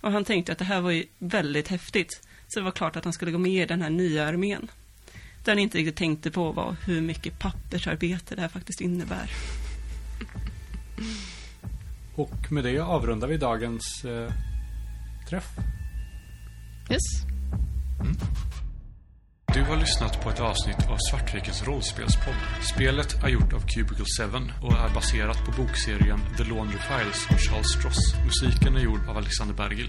Och 0.00 0.12
han 0.12 0.24
tänkte 0.24 0.52
att 0.52 0.58
det 0.58 0.64
här 0.64 0.80
var 0.80 0.90
ju 0.90 1.06
väldigt 1.18 1.68
häftigt. 1.68 2.22
Så 2.52 2.60
det 2.60 2.64
var 2.64 2.72
klart 2.72 2.96
att 2.96 3.04
han 3.04 3.12
skulle 3.12 3.30
gå 3.30 3.38
med 3.38 3.62
i 3.62 3.66
den 3.66 3.82
här 3.82 3.90
nya 3.90 4.26
armén. 4.26 4.70
Det 5.44 5.50
han 5.50 5.58
inte 5.58 5.78
riktigt 5.78 5.96
tänkte 5.96 6.30
på 6.30 6.52
var 6.52 6.76
hur 6.86 7.00
mycket 7.00 7.38
pappersarbete 7.38 8.34
det 8.34 8.40
här 8.40 8.48
faktiskt 8.48 8.80
innebär. 8.80 9.30
Och 12.14 12.52
med 12.52 12.64
det 12.64 12.78
avrundar 12.78 13.28
vi 13.28 13.36
dagens 13.36 14.04
eh, 14.04 14.32
träff. 15.28 15.48
Yes. 16.90 17.00
Du 19.54 19.62
har 19.62 19.76
lyssnat 19.76 20.24
på 20.24 20.30
ett 20.30 20.40
avsnitt 20.40 20.90
av 20.90 20.96
Svartvikens 21.10 21.66
rollspelspodd. 21.66 22.34
Spelet 22.74 23.24
är 23.24 23.28
gjort 23.28 23.52
av 23.52 23.60
Cubicle 23.60 24.04
7 24.18 24.24
och 24.62 24.72
är 24.72 24.94
baserat 24.94 25.44
på 25.44 25.62
bokserien 25.62 26.20
The 26.36 26.44
Laundry 26.44 26.78
Files 26.78 27.26
av 27.30 27.36
Charles 27.36 27.72
Stross. 27.78 28.14
Musiken 28.24 28.76
är 28.76 28.80
gjord 28.80 29.08
av 29.08 29.16
Alexander 29.16 29.54
Bergil. 29.54 29.88